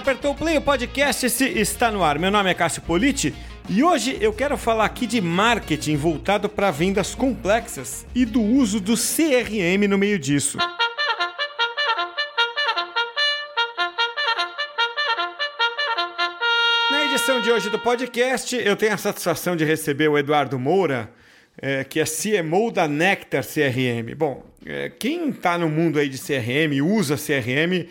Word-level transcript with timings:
apertou 0.00 0.32
o 0.32 0.34
play, 0.34 0.56
o 0.56 0.62
podcast 0.62 1.26
está 1.26 1.90
no 1.90 2.02
ar. 2.02 2.18
Meu 2.18 2.30
nome 2.30 2.50
é 2.50 2.54
Cássio 2.54 2.80
Politi 2.80 3.34
e 3.68 3.82
hoje 3.82 4.16
eu 4.18 4.32
quero 4.32 4.56
falar 4.56 4.86
aqui 4.86 5.06
de 5.06 5.20
marketing 5.20 5.94
voltado 5.96 6.48
para 6.48 6.70
vendas 6.70 7.14
complexas 7.14 8.06
e 8.14 8.24
do 8.24 8.40
uso 8.40 8.80
do 8.80 8.94
CRM 8.94 9.86
no 9.86 9.98
meio 9.98 10.18
disso. 10.18 10.56
Na 16.90 17.04
edição 17.04 17.42
de 17.42 17.50
hoje 17.50 17.68
do 17.68 17.78
podcast, 17.78 18.56
eu 18.56 18.76
tenho 18.76 18.94
a 18.94 18.96
satisfação 18.98 19.54
de 19.54 19.66
receber 19.66 20.08
o 20.08 20.16
Eduardo 20.16 20.58
Moura, 20.58 21.12
é, 21.60 21.84
que 21.84 22.00
é 22.00 22.04
CMO 22.04 22.70
da 22.70 22.88
Nectar 22.88 23.44
CRM. 23.44 24.14
Bom, 24.16 24.46
é, 24.64 24.88
quem 24.88 25.28
está 25.28 25.58
no 25.58 25.68
mundo 25.68 25.98
aí 25.98 26.08
de 26.08 26.16
CRM, 26.16 26.82
usa 26.82 27.16
CRM, 27.16 27.86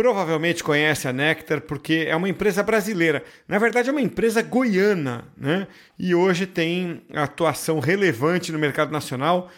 provavelmente 0.00 0.64
conhece 0.64 1.06
a 1.06 1.12
Nectar 1.12 1.60
porque 1.60 2.06
é 2.08 2.16
uma 2.16 2.26
empresa 2.26 2.62
brasileira. 2.62 3.22
Na 3.46 3.58
verdade, 3.58 3.90
é 3.90 3.92
uma 3.92 4.00
empresa 4.00 4.40
goiana, 4.40 5.28
né? 5.36 5.66
E 5.98 6.14
hoje 6.14 6.46
tem 6.46 7.02
atuação 7.12 7.78
relevante 7.80 8.50
no 8.50 8.58
mercado 8.58 8.90
nacional, 8.90 9.50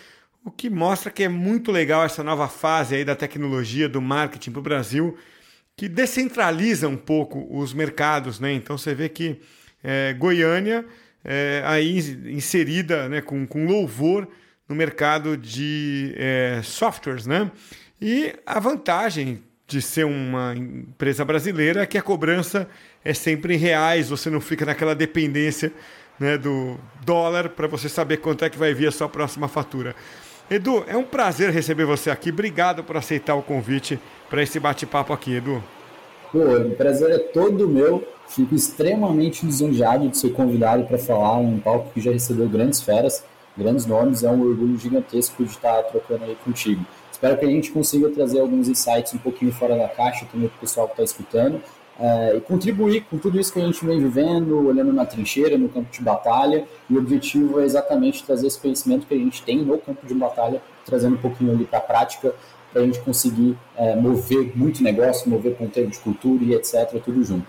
o 0.45 0.51
que 0.51 0.69
mostra 0.69 1.13
que 1.13 1.23
é 1.23 1.29
muito 1.29 1.71
legal 1.71 2.05
essa 2.05 2.25
nova 2.25 2.49
fase 2.49 2.97
aí 2.97 3.05
da 3.05 3.15
tecnologia, 3.15 3.89
do 3.89 4.03
marketing 4.03 4.51
para 4.51 4.59
o 4.59 4.63
Brasil, 4.63 5.17
que 5.77 5.89
descentraliza 5.89 6.89
um 6.89 6.97
pouco 6.97 7.47
os 7.49 7.73
mercados, 7.73 8.41
né? 8.41 8.53
Então 8.53 8.77
você 8.77 8.97
vê 8.97 9.09
que 9.09 9.41
é, 9.81 10.13
Goiânia 10.13 10.85
é, 11.25 11.63
aí 11.65 11.99
inserida 12.27 13.09
né, 13.09 13.21
com, 13.21 13.47
com 13.47 13.65
louvor 13.65 14.27
no 14.69 14.75
mercado 14.75 15.37
de 15.37 16.13
é, 16.17 16.61
softwares, 16.65 17.29
né? 17.29 17.49
E 18.01 18.35
a 18.45 18.59
vantagem 18.59 19.41
de 19.73 19.83
ser 19.83 20.05
uma 20.05 20.55
empresa 20.55 21.25
brasileira 21.25 21.83
é 21.83 21.87
que 21.87 21.97
a 21.97 22.03
cobrança 22.03 22.69
é 23.03 23.15
sempre 23.15 23.55
em 23.55 23.57
reais, 23.57 24.11
você 24.11 24.29
não 24.29 24.41
fica 24.41 24.67
naquela 24.67 24.95
dependência 24.95 25.73
né, 26.21 26.37
do 26.37 26.77
dólar 27.05 27.49
para 27.49 27.67
você 27.67 27.89
saber 27.89 28.19
quanto 28.19 28.45
é 28.45 28.51
que 28.51 28.59
vai 28.59 28.75
vir 28.75 28.89
a 28.89 28.93
sua 28.93 29.09
próxima 29.09 29.49
fatura. 29.49 29.97
Edu, 30.51 30.85
é 30.87 30.97
um 30.97 31.05
prazer 31.05 31.51
receber 31.51 31.87
você 31.87 32.11
aqui. 32.11 32.29
Obrigado 32.29 32.85
por 32.85 32.97
aceitar 32.97 33.35
o 33.35 33.43
convite 33.43 33.99
para 34.29 34.43
esse 34.43 34.61
bate-papo 34.61 35.13
aqui, 35.13 35.37
Edu. 35.37 35.65
Pô, 36.31 36.39
o 36.39 36.75
prazer 36.77 37.11
é 37.11 37.19
todo 37.19 37.67
meu. 37.67 38.07
Fico 38.29 38.55
extremamente 38.55 39.47
lisonjeado 39.47 40.09
de 40.09 40.19
ser 40.19 40.31
convidado 40.33 40.85
para 40.85 40.99
falar 40.99 41.39
um 41.39 41.59
palco 41.59 41.91
que 41.95 42.01
já 42.01 42.13
recebeu 42.13 42.49
grandes 42.49 42.83
feras, 42.83 43.25
grandes 43.57 43.87
nomes. 43.87 44.23
É 44.23 44.31
um 44.31 44.43
orgulho 44.43 44.77
gigantesco 44.79 45.43
de 45.43 45.51
estar 45.51 45.83
trocando 45.85 46.25
aí 46.25 46.37
contigo. 46.45 46.85
Espero 47.23 47.39
que 47.39 47.47
a 47.47 47.49
gente 47.49 47.71
consiga 47.71 48.11
trazer 48.11 48.41
alguns 48.41 48.69
insights 48.69 49.15
um 49.15 49.19
pouquinho 49.19 49.53
fora 49.53 49.77
da 49.77 49.87
caixa 49.87 50.27
também 50.27 50.49
para 50.49 50.57
o 50.57 50.61
pessoal 50.61 50.89
que 50.89 50.95
está 50.95 51.05
escutando 51.05 51.63
é, 51.97 52.35
e 52.37 52.41
contribuir 52.41 53.03
com 53.09 53.17
tudo 53.17 53.39
isso 53.39 53.53
que 53.53 53.61
a 53.61 53.65
gente 53.65 53.87
vem 53.87 54.01
vivendo, 54.01 54.67
olhando 54.67 54.93
na 54.93 55.07
trincheira, 55.07 55.57
no 55.57 55.69
campo 55.69 55.89
de 55.93 56.03
batalha. 56.03 56.67
E 56.91 56.95
o 56.97 56.99
objetivo 56.99 57.61
é 57.61 57.65
exatamente 57.65 58.25
trazer 58.25 58.49
esse 58.49 58.59
conhecimento 58.59 59.07
que 59.07 59.15
a 59.15 59.17
gente 59.17 59.41
tem 59.45 59.59
no 59.59 59.79
campo 59.79 60.05
de 60.05 60.13
batalha, 60.15 60.61
trazendo 60.85 61.15
um 61.15 61.19
pouquinho 61.19 61.53
ali 61.53 61.65
para 61.65 61.79
a 61.79 61.83
prática, 61.83 62.35
para 62.73 62.83
a 62.83 62.85
gente 62.85 62.99
conseguir 62.99 63.57
é, 63.77 63.95
mover 63.95 64.51
muito 64.57 64.83
negócio, 64.83 65.31
mover 65.31 65.55
ponteiro 65.55 65.91
de 65.91 66.01
cultura 66.01 66.43
e 66.43 66.55
etc., 66.55 67.01
tudo 67.05 67.23
junto. 67.23 67.47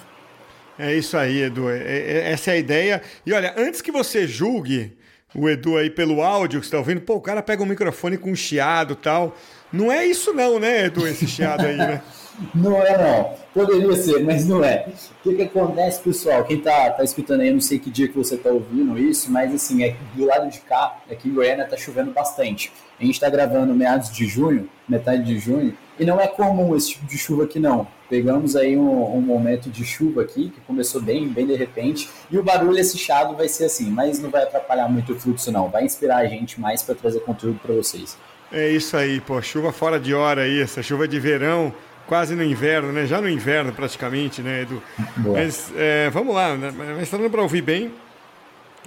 É 0.77 0.93
isso 0.93 1.17
aí, 1.17 1.41
Edu. 1.41 1.67
É, 1.67 1.79
é, 1.79 2.31
essa 2.31 2.51
é 2.51 2.53
a 2.53 2.57
ideia. 2.57 3.01
E 3.25 3.33
olha, 3.33 3.55
antes 3.57 3.81
que 3.81 3.91
você 3.91 4.27
julgue 4.27 4.95
o 5.33 5.49
Edu 5.49 5.77
aí 5.77 5.89
pelo 5.89 6.21
áudio 6.21 6.59
que 6.59 6.67
você 6.67 6.67
está 6.67 6.77
ouvindo, 6.77 7.01
pô, 7.01 7.15
o 7.15 7.21
cara 7.21 7.41
pega 7.41 7.63
um 7.63 7.65
microfone 7.65 8.19
com 8.19 8.31
um 8.31 8.35
chiado 8.35 8.95
tal. 8.95 9.35
Não 9.73 9.91
é 9.91 10.05
isso 10.05 10.31
não, 10.31 10.59
né, 10.59 10.85
Edu, 10.85 11.07
esse 11.07 11.27
chiado 11.27 11.65
aí, 11.65 11.75
né? 11.75 11.99
Não 12.53 12.81
é, 12.81 12.97
não. 12.97 13.35
Poderia 13.53 13.95
ser, 13.95 14.23
mas 14.23 14.47
não 14.47 14.63
é. 14.63 14.87
O 14.87 15.23
que, 15.23 15.35
que 15.35 15.41
acontece, 15.43 16.01
pessoal? 16.01 16.43
Quem 16.43 16.59
tá, 16.59 16.89
tá 16.89 17.03
escutando 17.03 17.41
aí, 17.41 17.49
eu 17.49 17.53
não 17.53 17.61
sei 17.61 17.77
que 17.77 17.91
dia 17.91 18.07
que 18.07 18.17
você 18.17 18.35
tá 18.35 18.49
ouvindo 18.49 18.97
isso, 18.97 19.31
mas 19.31 19.53
assim, 19.53 19.83
é, 19.83 19.95
do 20.15 20.25
lado 20.25 20.49
de 20.49 20.59
cá, 20.61 20.97
aqui 21.11 21.29
em 21.29 21.33
Goiânia, 21.33 21.67
tá 21.67 21.77
chovendo 21.77 22.11
bastante. 22.11 22.73
A 22.99 23.05
gente 23.05 23.19
tá 23.19 23.29
gravando 23.29 23.75
meados 23.75 24.11
de 24.11 24.25
junho, 24.25 24.67
metade 24.89 25.23
de 25.23 25.37
junho, 25.37 25.77
e 25.99 26.05
não 26.05 26.19
é 26.19 26.25
comum 26.27 26.75
esse 26.75 26.93
tipo 26.93 27.05
de 27.05 27.17
chuva 27.19 27.43
aqui, 27.43 27.59
não. 27.59 27.87
Pegamos 28.09 28.55
aí 28.55 28.75
um, 28.75 29.15
um 29.15 29.21
momento 29.21 29.69
de 29.69 29.85
chuva 29.85 30.23
aqui, 30.23 30.49
que 30.49 30.61
começou 30.61 31.01
bem, 31.01 31.27
bem 31.27 31.45
de 31.45 31.55
repente, 31.55 32.09
e 32.31 32.37
o 32.39 32.43
barulho 32.43 32.79
esse 32.79 32.97
chiado 32.97 33.35
vai 33.35 33.47
ser 33.47 33.65
assim, 33.65 33.91
mas 33.91 34.19
não 34.19 34.31
vai 34.31 34.41
atrapalhar 34.41 34.89
muito 34.89 35.13
o 35.13 35.19
fluxo, 35.19 35.51
não. 35.51 35.69
Vai 35.69 35.83
inspirar 35.83 36.17
a 36.17 36.25
gente 36.25 36.59
mais 36.59 36.81
para 36.81 36.95
trazer 36.95 37.19
conteúdo 37.19 37.59
para 37.61 37.75
vocês. 37.75 38.17
É 38.53 38.69
isso 38.69 38.95
aí, 38.95 39.19
pô, 39.19 39.41
chuva 39.41 39.71
fora 39.71 39.99
de 39.99 40.13
hora 40.13 40.43
aí, 40.43 40.61
essa 40.61 40.83
chuva 40.83 41.07
de 41.07 41.19
verão 41.19 41.73
quase 42.05 42.35
no 42.35 42.43
inverno, 42.43 42.91
né? 42.91 43.07
Já 43.07 43.19
no 43.19 43.27
inverno 43.27 43.73
praticamente, 43.73 44.43
né, 44.43 44.61
Edu? 44.61 44.83
Boa. 45.17 45.39
Mas 45.39 45.71
é, 45.75 46.09
vamos 46.11 46.35
lá, 46.35 46.55
né? 46.55 46.71
Mas 46.71 47.03
está 47.03 47.17
dando 47.17 47.31
para 47.31 47.41
ouvir 47.41 47.63
bem. 47.63 47.91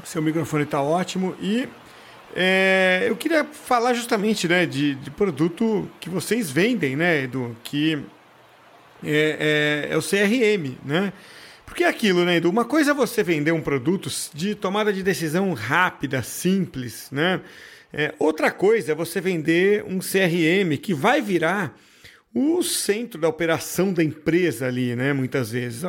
Seu 0.04 0.22
microfone 0.22 0.62
está 0.62 0.81
ótimo 0.81 1.34
e 1.41 1.69
é, 2.34 3.06
eu 3.09 3.16
queria 3.16 3.44
falar 3.44 3.94
justamente, 3.94 4.47
né, 4.47 4.66
de, 4.66 4.94
de, 4.94 5.10
produto 5.10 5.91
que 5.98 6.10
vocês 6.10 6.50
vendem, 6.50 6.94
né, 6.94 7.22
Edu? 7.22 7.56
Que 7.65 7.98
é, 9.03 9.88
é, 9.91 9.94
é 9.94 9.97
o 9.97 10.03
CRM, 10.03 10.77
né? 10.84 11.12
Porque 11.65 11.83
é 11.83 11.88
aquilo, 11.88 12.25
né, 12.25 12.37
Edu? 12.37 12.50
Uma 12.50 12.65
coisa 12.65 12.93
é 12.93 12.94
você 12.94 13.22
vender 13.22 13.53
um 13.53 13.62
produto 13.62 14.09
de 14.33 14.54
tomada 14.54 14.93
de 14.93 15.03
decisão 15.03 15.53
rápida, 15.54 16.22
simples, 16.22 17.09
né? 17.10 17.41
É, 17.93 18.15
outra 18.19 18.51
coisa 18.51 18.93
é 18.93 18.95
você 18.95 19.21
vender 19.21 19.85
um 19.85 19.99
CRM 19.99 20.77
que 20.81 20.93
vai 20.93 21.21
virar 21.21 21.79
o 22.35 22.63
centro 22.63 23.19
da 23.19 23.29
operação 23.29 23.93
da 23.93 24.05
empresa 24.05 24.67
ali, 24.67 24.95
né? 24.95 25.13
Muitas 25.13 25.51
vezes, 25.51 25.83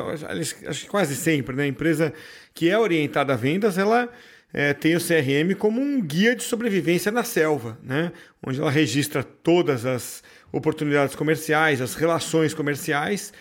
acho 0.66 0.84
que 0.84 0.88
quase 0.88 1.14
sempre, 1.14 1.54
né? 1.54 1.64
A 1.64 1.66
empresa 1.66 2.12
que 2.54 2.70
é 2.70 2.78
orientada 2.78 3.34
a 3.34 3.36
vendas, 3.36 3.76
ela 3.76 4.08
é, 4.52 4.72
tem 4.72 4.96
o 4.96 4.98
CRM 4.98 5.54
como 5.58 5.80
um 5.80 6.00
guia 6.00 6.34
de 6.34 6.42
sobrevivência 6.42 7.12
na 7.12 7.22
selva, 7.22 7.78
né? 7.82 8.12
Onde 8.42 8.60
ela 8.60 8.70
registra 8.70 9.22
todas 9.22 9.84
as 9.84 10.22
oportunidades 10.50 11.14
comerciais, 11.14 11.82
as 11.82 11.94
relações 11.94 12.54
comerciais, 12.54 13.32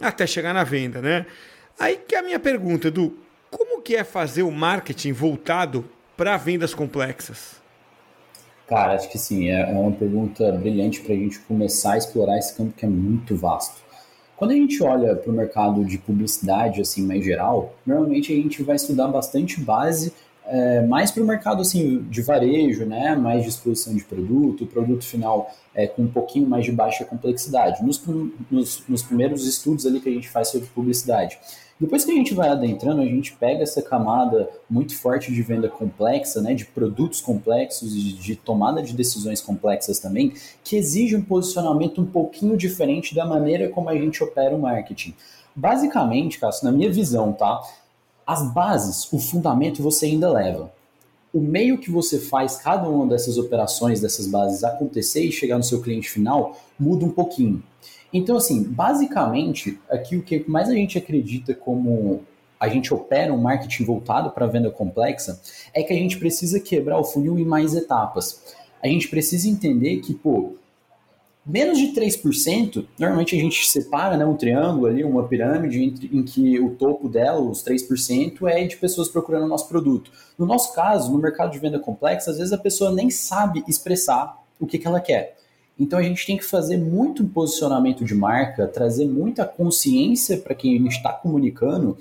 até 0.00 0.26
chegar 0.26 0.52
na 0.52 0.64
venda, 0.64 1.00
né? 1.00 1.24
Aí 1.78 1.96
que 1.96 2.16
é 2.16 2.18
a 2.18 2.22
minha 2.22 2.40
pergunta, 2.40 2.88
Edu, 2.88 3.16
como 3.48 3.80
que 3.80 3.94
é 3.94 4.02
fazer 4.02 4.42
o 4.42 4.50
marketing 4.50 5.12
voltado 5.12 5.88
para 6.16 6.36
vendas 6.36 6.74
complexas? 6.74 7.64
Cara, 8.66 8.94
acho 8.94 9.08
que 9.08 9.18
sim, 9.18 9.48
é, 9.48 9.60
é 9.60 9.78
uma 9.78 9.92
pergunta 9.92 10.50
brilhante 10.52 11.00
para 11.00 11.14
a 11.14 11.16
gente 11.16 11.38
começar 11.40 11.92
a 11.92 11.98
explorar 11.98 12.36
esse 12.38 12.54
campo 12.56 12.72
que 12.76 12.84
é 12.84 12.88
muito 12.88 13.36
vasto. 13.36 13.80
Quando 14.36 14.50
a 14.50 14.54
gente 14.54 14.82
olha 14.82 15.14
para 15.14 15.30
o 15.30 15.34
mercado 15.34 15.84
de 15.84 15.96
publicidade, 15.96 16.80
assim, 16.80 17.06
mais 17.06 17.24
geral, 17.24 17.74
normalmente 17.86 18.32
a 18.32 18.36
gente 18.36 18.62
vai 18.62 18.76
estudar 18.76 19.08
bastante 19.08 19.60
base 19.60 20.12
é, 20.46 20.80
mais 20.82 21.10
para 21.10 21.22
o 21.22 21.26
mercado 21.26 21.60
assim 21.60 22.02
de 22.02 22.22
varejo, 22.22 22.84
né, 22.84 23.14
mais 23.16 23.42
de 23.42 23.48
exposição 23.48 23.94
de 23.94 24.04
produto, 24.04 24.66
produto 24.66 25.04
final 25.04 25.50
é, 25.74 25.86
com 25.86 26.02
um 26.02 26.08
pouquinho 26.08 26.48
mais 26.48 26.64
de 26.64 26.72
baixa 26.72 27.04
complexidade. 27.04 27.84
Nos, 27.84 28.02
nos, 28.50 28.82
nos 28.88 29.02
primeiros 29.02 29.46
estudos 29.46 29.86
ali 29.86 30.00
que 30.00 30.08
a 30.08 30.12
gente 30.12 30.28
faz 30.28 30.48
sobre 30.48 30.68
publicidade, 30.68 31.38
depois 31.78 32.06
que 32.06 32.10
a 32.10 32.14
gente 32.14 32.32
vai 32.32 32.48
adentrando, 32.48 33.02
a 33.02 33.06
gente 33.06 33.34
pega 33.34 33.62
essa 33.62 33.82
camada 33.82 34.48
muito 34.68 34.96
forte 34.96 35.30
de 35.30 35.42
venda 35.42 35.68
complexa, 35.68 36.40
né, 36.40 36.54
de 36.54 36.64
produtos 36.64 37.20
complexos 37.20 37.94
e 37.94 38.12
de 38.14 38.34
tomada 38.34 38.82
de 38.82 38.94
decisões 38.94 39.42
complexas 39.42 39.98
também, 39.98 40.32
que 40.64 40.76
exige 40.76 41.14
um 41.14 41.22
posicionamento 41.22 42.00
um 42.00 42.06
pouquinho 42.06 42.56
diferente 42.56 43.14
da 43.14 43.26
maneira 43.26 43.68
como 43.68 43.90
a 43.90 43.94
gente 43.94 44.24
opera 44.24 44.56
o 44.56 44.58
marketing. 44.58 45.14
Basicamente, 45.54 46.38
Cássio, 46.38 46.64
na 46.64 46.72
minha 46.72 46.90
visão, 46.90 47.32
tá? 47.32 47.60
As 48.26 48.52
bases, 48.52 49.06
o 49.12 49.18
fundamento 49.18 49.82
você 49.82 50.06
ainda 50.06 50.32
leva. 50.32 50.72
O 51.32 51.40
meio 51.40 51.78
que 51.78 51.90
você 51.90 52.18
faz 52.18 52.56
cada 52.56 52.88
uma 52.88 53.06
dessas 53.06 53.38
operações, 53.38 54.00
dessas 54.00 54.26
bases 54.26 54.64
acontecer 54.64 55.22
e 55.22 55.30
chegar 55.30 55.56
no 55.56 55.62
seu 55.62 55.80
cliente 55.80 56.10
final, 56.10 56.56
muda 56.78 57.04
um 57.04 57.10
pouquinho. 57.10 57.62
Então, 58.12 58.36
assim, 58.36 58.64
basicamente, 58.64 59.78
aqui 59.88 60.16
o 60.16 60.22
que 60.22 60.44
mais 60.48 60.68
a 60.68 60.74
gente 60.74 60.98
acredita 60.98 61.54
como 61.54 62.22
a 62.58 62.68
gente 62.68 62.92
opera 62.92 63.32
um 63.32 63.38
marketing 63.38 63.84
voltado 63.84 64.30
para 64.30 64.46
venda 64.46 64.70
complexa 64.70 65.40
é 65.74 65.82
que 65.82 65.92
a 65.92 65.96
gente 65.96 66.18
precisa 66.18 66.58
quebrar 66.58 66.98
o 66.98 67.04
funil 67.04 67.38
em 67.38 67.44
mais 67.44 67.74
etapas. 67.74 68.42
A 68.82 68.88
gente 68.88 69.08
precisa 69.08 69.48
entender 69.48 69.98
que, 70.00 70.14
pô, 70.14 70.54
menos 71.46 71.78
de 71.78 71.88
3%, 71.88 72.84
normalmente 72.98 73.36
a 73.36 73.38
gente 73.38 73.68
separa 73.68 74.16
né, 74.16 74.26
um 74.26 74.36
triângulo 74.36 74.86
ali, 74.86 75.04
uma 75.04 75.28
pirâmide, 75.28 75.78
em, 75.78 76.18
em 76.18 76.22
que 76.24 76.58
o 76.58 76.70
topo 76.70 77.08
dela, 77.08 77.40
os 77.40 77.62
3%, 77.62 78.48
é 78.48 78.66
de 78.66 78.76
pessoas 78.76 79.08
procurando 79.08 79.44
o 79.44 79.48
nosso 79.48 79.68
produto. 79.68 80.10
No 80.36 80.44
nosso 80.44 80.74
caso, 80.74 81.12
no 81.12 81.18
mercado 81.18 81.52
de 81.52 81.58
venda 81.58 81.78
complexa, 81.78 82.30
às 82.30 82.38
vezes 82.38 82.52
a 82.52 82.58
pessoa 82.58 82.90
nem 82.90 83.10
sabe 83.10 83.62
expressar 83.68 84.42
o 84.58 84.66
que, 84.66 84.78
que 84.78 84.86
ela 84.86 85.00
quer. 85.00 85.36
Então 85.78 85.98
a 85.98 86.02
gente 86.02 86.26
tem 86.26 86.36
que 86.36 86.44
fazer 86.44 86.78
muito 86.78 87.24
posicionamento 87.24 88.04
de 88.04 88.14
marca, 88.14 88.66
trazer 88.66 89.06
muita 89.06 89.44
consciência 89.44 90.38
para 90.38 90.54
quem 90.54 90.74
a 90.74 90.78
gente 90.78 90.96
está 90.96 91.12
comunicando 91.12 91.96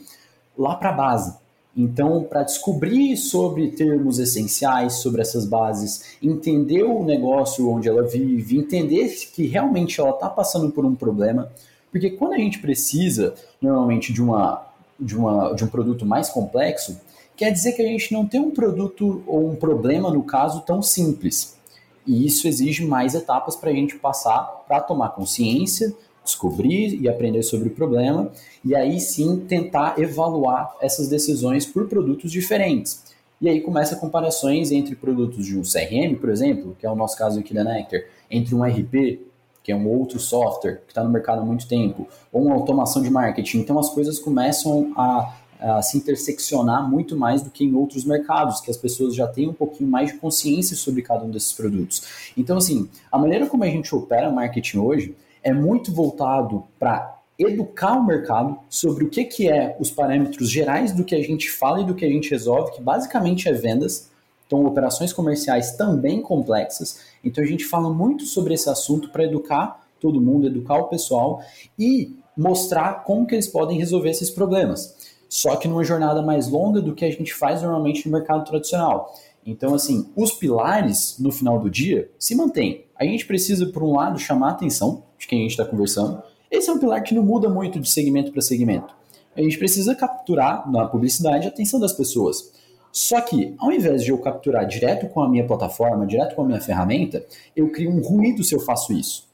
lá 0.57 0.75
para 0.75 0.89
a 0.89 0.93
base. 0.93 1.37
Então, 1.75 2.23
para 2.23 2.43
descobrir 2.43 3.17
sobre 3.17 3.71
termos 3.71 4.17
essenciais, 4.17 4.93
sobre 4.93 5.21
essas 5.21 5.45
bases, 5.45 6.15
entender 6.23 6.83
o 6.83 7.03
negócio 7.03 7.69
onde 7.69 7.89
ela 7.89 8.03
vive, 8.03 8.57
entender 8.57 9.13
que 9.33 9.45
realmente 9.45 9.99
ela 9.99 10.11
está 10.11 10.29
passando 10.29 10.71
por 10.71 10.85
um 10.85 10.95
problema, 10.95 11.51
Porque 11.91 12.09
quando 12.09 12.33
a 12.33 12.37
gente 12.37 12.59
precisa, 12.59 13.33
normalmente, 13.61 14.11
de, 14.11 14.21
uma, 14.21 14.65
de, 14.99 15.15
uma, 15.15 15.53
de 15.53 15.63
um 15.63 15.67
produto 15.67 16.05
mais 16.05 16.27
complexo, 16.27 16.99
quer 17.37 17.51
dizer 17.51 17.71
que 17.71 17.81
a 17.81 17.87
gente 17.87 18.11
não 18.11 18.25
tem 18.25 18.41
um 18.41 18.51
produto 18.51 19.23
ou 19.25 19.49
um 19.49 19.55
problema, 19.55 20.11
no 20.11 20.21
caso, 20.21 20.61
tão 20.63 20.81
simples. 20.81 21.57
E 22.05 22.25
isso 22.25 22.49
exige 22.49 22.85
mais 22.85 23.15
etapas 23.15 23.55
para 23.55 23.69
a 23.69 23.73
gente 23.73 23.95
passar 23.95 24.65
para 24.67 24.81
tomar 24.81 25.09
consciência, 25.09 25.95
descobrir 26.25 26.99
e 27.01 27.07
aprender 27.07 27.43
sobre 27.43 27.69
o 27.69 27.71
problema, 27.71 28.31
e 28.63 28.75
aí 28.75 28.99
sim 28.99 29.37
tentar 29.47 29.97
evaluar 29.97 30.75
essas 30.81 31.07
decisões 31.07 31.65
por 31.65 31.87
produtos 31.87 32.31
diferentes. 32.31 33.03
E 33.39 33.49
aí 33.49 33.61
começa 33.61 33.95
comparações 33.95 34.71
entre 34.71 34.95
produtos 34.95 35.45
de 35.45 35.57
um 35.57 35.61
CRM, 35.61 36.15
por 36.19 36.29
exemplo, 36.29 36.75
que 36.79 36.85
é 36.85 36.89
o 36.89 36.95
nosso 36.95 37.17
caso 37.17 37.39
aqui 37.39 37.53
da 37.53 37.63
Nectar, 37.63 38.01
entre 38.29 38.55
um 38.55 38.63
RP, 38.63 39.19
que 39.61 39.71
é 39.71 39.75
um 39.75 39.87
outro 39.87 40.19
software 40.19 40.81
que 40.85 40.91
está 40.91 41.03
no 41.03 41.09
mercado 41.09 41.41
há 41.41 41.45
muito 41.45 41.67
tempo, 41.67 42.07
ou 42.31 42.43
uma 42.43 42.55
automação 42.55 43.01
de 43.01 43.09
marketing. 43.09 43.59
Então 43.59 43.77
as 43.77 43.89
coisas 43.89 44.19
começam 44.19 44.93
a, 44.95 45.33
a, 45.59 45.81
se 45.81 45.97
interseccionar 45.97 46.89
muito 46.89 47.17
mais 47.17 47.41
do 47.41 47.49
que 47.49 47.65
em 47.65 47.73
outros 47.73 48.05
mercados, 48.05 48.61
que 48.61 48.71
as 48.71 48.77
pessoas 48.77 49.15
já 49.15 49.27
têm 49.27 49.49
um 49.49 49.53
pouquinho 49.53 49.89
mais 49.89 50.13
de 50.13 50.19
consciência 50.19 50.75
sobre 50.75 51.01
cada 51.01 51.25
um 51.25 51.29
desses 51.29 51.51
produtos. 51.51 52.31
Então, 52.37 52.57
assim, 52.57 52.87
a 53.11 53.17
maneira 53.17 53.47
como 53.47 53.63
a 53.63 53.67
gente 53.67 53.93
opera 53.93 54.31
marketing 54.31 54.77
hoje 54.77 55.15
é 55.45 55.53
muito 55.53 55.93
voltado 55.93 56.63
para 56.79 57.19
educar 57.37 57.93
o 57.93 58.05
mercado 58.05 58.57
sobre 58.67 59.03
o 59.03 59.09
que, 59.09 59.23
que 59.23 59.47
é 59.47 59.77
os 59.79 59.91
parâmetros 59.91 60.49
gerais 60.49 60.91
do 60.91 61.03
que 61.03 61.13
a 61.13 61.21
gente 61.21 61.51
fala 61.51 61.81
e 61.81 61.85
do 61.85 61.93
que 61.93 62.03
a 62.03 62.09
gente 62.09 62.31
resolve, 62.31 62.71
que 62.71 62.81
basicamente 62.81 63.47
é 63.47 63.53
vendas. 63.53 64.09
Então, 64.47 64.65
operações 64.65 65.13
comerciais 65.13 65.73
também 65.73 66.19
complexas. 66.21 67.01
Então, 67.23 67.43
a 67.43 67.47
gente 67.47 67.63
fala 67.63 67.93
muito 67.93 68.25
sobre 68.25 68.55
esse 68.55 68.69
assunto 68.69 69.09
para 69.09 69.23
educar 69.23 69.85
todo 69.99 70.19
mundo, 70.19 70.47
educar 70.47 70.77
o 70.77 70.87
pessoal 70.87 71.41
e 71.77 72.15
mostrar 72.35 73.03
como 73.03 73.27
que 73.27 73.35
eles 73.35 73.47
podem 73.47 73.77
resolver 73.77 74.09
esses 74.09 74.31
problemas. 74.31 75.13
Só 75.29 75.55
que 75.57 75.67
numa 75.67 75.83
jornada 75.83 76.21
mais 76.21 76.47
longa 76.47 76.81
do 76.81 76.95
que 76.95 77.05
a 77.05 77.11
gente 77.11 77.33
faz 77.33 77.61
normalmente 77.61 78.07
no 78.07 78.17
mercado 78.17 78.45
tradicional. 78.45 79.13
Então, 79.45 79.75
assim, 79.75 80.09
os 80.15 80.31
pilares 80.31 81.17
no 81.19 81.31
final 81.31 81.59
do 81.59 81.69
dia 81.69 82.09
se 82.17 82.33
mantêm. 82.35 82.85
A 82.95 83.03
gente 83.03 83.25
precisa, 83.27 83.67
por 83.67 83.83
um 83.83 83.93
lado, 83.95 84.17
chamar 84.17 84.51
atenção 84.51 85.03
de 85.25 85.27
quem 85.27 85.39
a 85.39 85.41
gente 85.41 85.51
está 85.51 85.65
conversando. 85.65 86.21
Esse 86.49 86.69
é 86.69 86.73
um 86.73 86.79
pilar 86.79 87.03
que 87.03 87.15
não 87.15 87.23
muda 87.23 87.49
muito 87.49 87.79
de 87.79 87.89
segmento 87.89 88.31
para 88.31 88.41
segmento. 88.41 88.93
A 89.35 89.41
gente 89.41 89.57
precisa 89.57 89.95
capturar 89.95 90.69
na 90.71 90.87
publicidade 90.87 91.47
a 91.47 91.49
atenção 91.49 91.79
das 91.79 91.91
pessoas. 91.91 92.53
Só 92.91 93.19
que, 93.19 93.53
ao 93.57 93.71
invés 93.71 94.03
de 94.03 94.11
eu 94.11 94.17
capturar 94.19 94.65
direto 94.65 95.09
com 95.09 95.21
a 95.21 95.27
minha 95.27 95.45
plataforma, 95.45 96.05
direto 96.05 96.35
com 96.35 96.43
a 96.43 96.45
minha 96.45 96.61
ferramenta, 96.61 97.25
eu 97.53 97.69
crio 97.69 97.91
um 97.91 98.01
ruído 98.01 98.43
se 98.43 98.55
eu 98.55 98.59
faço 98.59 98.93
isso. 98.93 99.27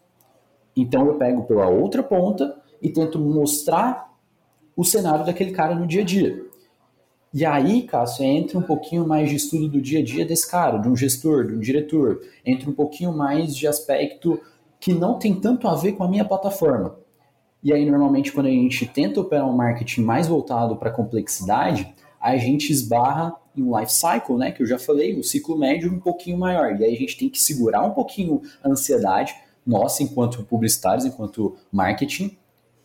Então 0.76 1.06
eu 1.06 1.16
pego 1.16 1.44
pela 1.44 1.68
outra 1.68 2.02
ponta 2.02 2.56
e 2.82 2.90
tento 2.90 3.20
mostrar 3.20 4.12
o 4.76 4.84
cenário 4.84 5.26
daquele 5.26 5.52
cara 5.52 5.76
no 5.76 5.86
dia 5.86 6.02
a 6.02 6.06
dia. 6.06 6.44
E 7.34 7.46
aí, 7.46 7.84
Cássio, 7.84 8.26
entra 8.26 8.58
um 8.58 8.64
pouquinho 8.64 9.08
mais 9.08 9.30
de 9.30 9.36
estudo 9.36 9.68
do 9.70 9.82
dia 9.82 10.00
a 10.00 10.04
dia 10.04 10.26
desse 10.26 10.50
cara, 10.50 10.78
de 10.78 10.90
um 10.90 10.96
gestor, 10.96 11.46
de 11.46 11.54
um 11.54 11.60
diretor. 11.60 12.22
Entra 12.46 12.70
um 12.70 12.74
pouquinho 12.74 13.14
mais 13.14 13.56
de 13.56 13.68
aspecto 13.68 14.42
que 14.82 14.94
não 14.94 15.20
tem 15.20 15.40
tanto 15.40 15.68
a 15.68 15.76
ver 15.76 15.94
com 15.94 16.04
a 16.04 16.08
minha 16.10 16.26
plataforma. 16.26 16.98
E 17.64 17.72
aí, 17.72 17.90
normalmente, 17.90 18.32
quando 18.32 18.48
a 18.48 18.50
gente 18.50 18.88
tenta 18.88 19.22
operar 19.22 19.48
um 19.48 19.56
marketing 19.56 20.02
mais 20.02 20.28
voltado 20.28 20.76
para 20.76 20.90
complexidade, 20.90 21.94
a 22.20 22.36
gente 22.36 22.72
esbarra 22.72 23.36
em 23.56 23.62
um 23.62 23.80
life 23.80 23.94
cycle, 23.94 24.38
né? 24.38 24.52
Que 24.52 24.64
eu 24.64 24.68
já 24.68 24.80
falei, 24.80 25.18
um 25.18 25.22
ciclo 25.22 25.56
médio 25.56 25.94
um 25.94 26.00
pouquinho 26.00 26.38
maior. 26.40 26.76
E 26.80 26.84
aí 26.84 26.96
a 26.96 26.98
gente 26.98 27.16
tem 27.16 27.30
que 27.30 27.40
segurar 27.40 27.84
um 27.84 27.92
pouquinho 27.92 28.42
a 28.64 28.70
ansiedade, 28.70 29.36
nós, 29.64 30.02
enquanto 30.02 30.44
publicitários, 30.44 31.06
enquanto 31.06 31.56
marketing, 31.72 32.36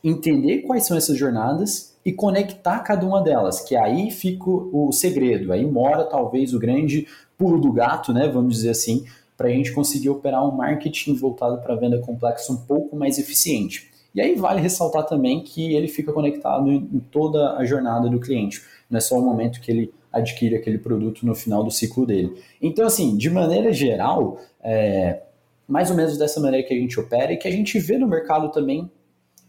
entender 0.05 0.59
quais 0.59 0.87
são 0.87 0.99
essas 0.99 1.17
jornadas 1.17 1.97
e 2.05 2.13
conectar 2.13 2.81
cada 2.81 3.07
uma 3.07 3.23
delas, 3.23 3.61
que 3.61 3.75
aí 3.75 4.11
fica 4.11 4.49
o 4.49 4.93
segredo, 4.93 5.53
aí 5.53 5.65
mora 5.65 6.05
talvez 6.05 6.53
o 6.53 6.59
grande 6.59 7.09
pulo 7.37 7.59
do 7.59 7.73
gato, 7.73 8.13
né, 8.13 8.29
vamos 8.29 8.55
dizer 8.55 8.71
assim, 8.71 9.05
para 9.37 9.49
a 9.49 9.51
gente 9.51 9.73
conseguir 9.73 10.09
operar 10.09 10.47
um 10.47 10.53
marketing 10.53 11.15
voltado 11.15 11.61
para 11.61 11.75
venda 11.75 11.99
complexa 11.99 12.53
um 12.53 12.57
pouco 12.57 12.97
mais 12.97 13.19
eficiente. 13.19 13.91
E 14.15 14.21
aí 14.21 14.35
vale 14.35 14.61
ressaltar 14.61 15.05
também 15.05 15.43
que 15.43 15.75
ele 15.75 15.89
fica 15.89 16.13
conectado 16.13 16.71
em 16.73 17.01
toda 17.11 17.57
a 17.57 17.65
jornada 17.67 18.09
do 18.09 18.19
cliente, 18.19 18.63
não 18.89 18.97
é 18.97 19.01
só 19.01 19.19
o 19.19 19.23
momento 19.23 19.61
que 19.61 19.71
ele 19.71 19.93
adquire 20.11 20.57
aquele 20.57 20.79
produto 20.79 21.27
no 21.27 21.35
final 21.35 21.63
do 21.63 21.71
ciclo 21.71 22.07
dele. 22.07 22.43
Então, 22.63 22.87
assim, 22.87 23.17
de 23.17 23.29
maneira 23.29 23.73
geral, 23.73 24.41
é, 24.63 25.21
mais 25.69 25.91
ou 25.91 25.97
menos 25.97 26.17
dessa 26.17 26.41
maneira 26.41 26.67
que 26.67 26.73
a 26.73 26.77
gente 26.79 26.99
opera 26.99 27.33
e 27.33 27.37
que 27.37 27.47
a 27.47 27.51
gente 27.51 27.79
vê 27.79 27.99
no 27.99 28.07
mercado 28.07 28.51
também 28.51 28.91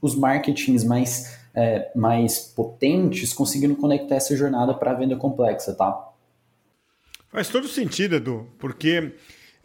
os 0.01 0.15
marketings 0.15 0.83
mais 0.83 1.37
é, 1.55 1.89
mais 1.95 2.37
potentes 2.37 3.33
conseguindo 3.33 3.75
conectar 3.75 4.15
essa 4.15 4.35
jornada 4.35 4.75
para 4.75 4.91
a 4.91 4.93
venda 4.93 5.15
complexa, 5.15 5.73
tá? 5.73 6.07
Faz 7.29 7.49
todo 7.49 7.67
sentido, 7.67 8.15
Edu, 8.15 8.47
porque 8.59 9.15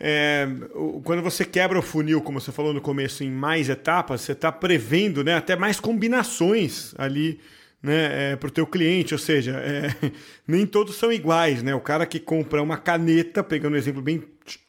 é, 0.05 0.49
quando 1.05 1.23
você 1.23 1.45
quebra 1.45 1.79
o 1.79 1.83
funil, 1.83 2.21
como 2.21 2.41
você 2.41 2.51
falou 2.51 2.75
no 2.75 2.81
começo, 2.81 3.23
em 3.23 3.31
mais 3.31 3.69
etapas, 3.69 4.23
você 4.23 4.33
está 4.33 4.51
prevendo 4.51 5.23
né, 5.23 5.37
até 5.37 5.55
mais 5.55 5.79
combinações 5.79 6.93
ali 6.99 7.39
né, 7.81 8.33
é, 8.33 8.37
para 8.37 8.49
o 8.49 8.51
teu 8.51 8.67
cliente, 8.67 9.15
ou 9.15 9.19
seja, 9.19 9.53
é, 9.53 10.13
nem 10.45 10.67
todos 10.67 10.97
são 10.97 11.13
iguais. 11.13 11.63
Né? 11.63 11.73
O 11.73 11.81
cara 11.81 12.05
que 12.05 12.19
compra 12.19 12.61
uma 12.61 12.77
caneta, 12.77 13.45
pegando 13.45 13.75
um 13.75 13.77
exemplo 13.77 14.03
bem 14.03 14.25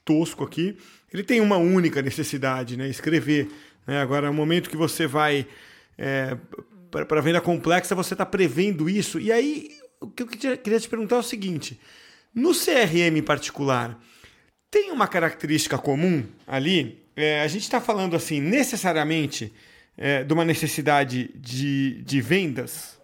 tosco 0.06 0.44
aqui, 0.44 0.78
ele 1.12 1.24
tem 1.24 1.42
uma 1.42 1.58
única 1.58 2.00
necessidade, 2.00 2.78
né, 2.78 2.88
escrever. 2.88 3.50
Né? 3.88 4.00
Agora, 4.00 4.28
no 4.28 4.34
momento 4.34 4.70
que 4.70 4.78
você 4.78 5.08
vai 5.08 5.48
é, 5.98 6.38
para 6.92 7.22
venda 7.22 7.42
complexa, 7.42 7.96
você 7.96 8.14
está 8.14 8.24
prevendo 8.26 8.88
isso. 8.88 9.20
E 9.20 9.32
aí, 9.32 9.72
o 10.00 10.08
que 10.12 10.22
eu 10.22 10.28
queria 10.28 10.80
te 10.80 10.88
perguntar 10.88 11.16
é 11.16 11.20
o 11.20 11.24
seguinte: 11.24 11.80
no 12.36 12.52
CRM 12.52 13.18
em 13.18 13.24
particular, 13.24 14.00
tem 14.74 14.90
uma 14.90 15.08
característica 15.08 15.78
comum 15.78 16.24
ali? 16.48 16.98
É, 17.16 17.42
a 17.42 17.48
gente 17.48 17.62
está 17.62 17.80
falando 17.80 18.16
assim, 18.16 18.42
necessariamente, 18.42 19.54
é, 19.96 20.24
de 20.24 20.34
uma 20.34 20.44
necessidade 20.44 21.30
de, 21.36 22.02
de 22.02 22.20
vendas? 22.20 22.98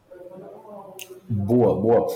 Boa, 1.30 1.80
boa. 1.80 2.08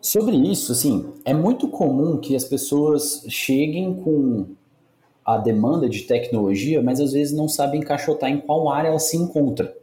Sobre 0.00 0.36
isso, 0.36 0.70
assim, 0.70 1.12
é 1.24 1.34
muito 1.34 1.66
comum 1.66 2.16
que 2.18 2.36
as 2.36 2.44
pessoas 2.44 3.26
cheguem 3.28 3.92
com 3.92 4.46
a 5.24 5.36
demanda 5.36 5.88
de 5.88 6.02
tecnologia, 6.02 6.80
mas 6.80 7.00
às 7.00 7.12
vezes 7.12 7.36
não 7.36 7.48
sabem 7.48 7.80
encaixotar 7.80 8.30
em 8.30 8.38
qual 8.38 8.68
área 8.68 8.88
ela 8.88 9.00
se 9.00 9.16
encontra. 9.16 9.76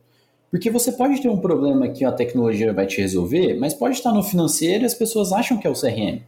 Porque 0.49 0.69
você 0.69 0.93
pode 0.93 1.21
ter 1.21 1.27
um 1.27 1.39
problema 1.39 1.89
que 1.89 2.05
a 2.05 2.11
tecnologia 2.13 2.71
vai 2.71 2.87
te 2.87 3.01
resolver, 3.01 3.59
mas 3.59 3.73
pode 3.73 3.95
estar 3.95 4.13
no 4.13 4.23
financeiro 4.23 4.83
e 4.83 4.85
as 4.85 4.93
pessoas 4.93 5.33
acham 5.33 5.57
que 5.57 5.67
é 5.67 5.69
o 5.69 5.73
CRM. 5.73 6.21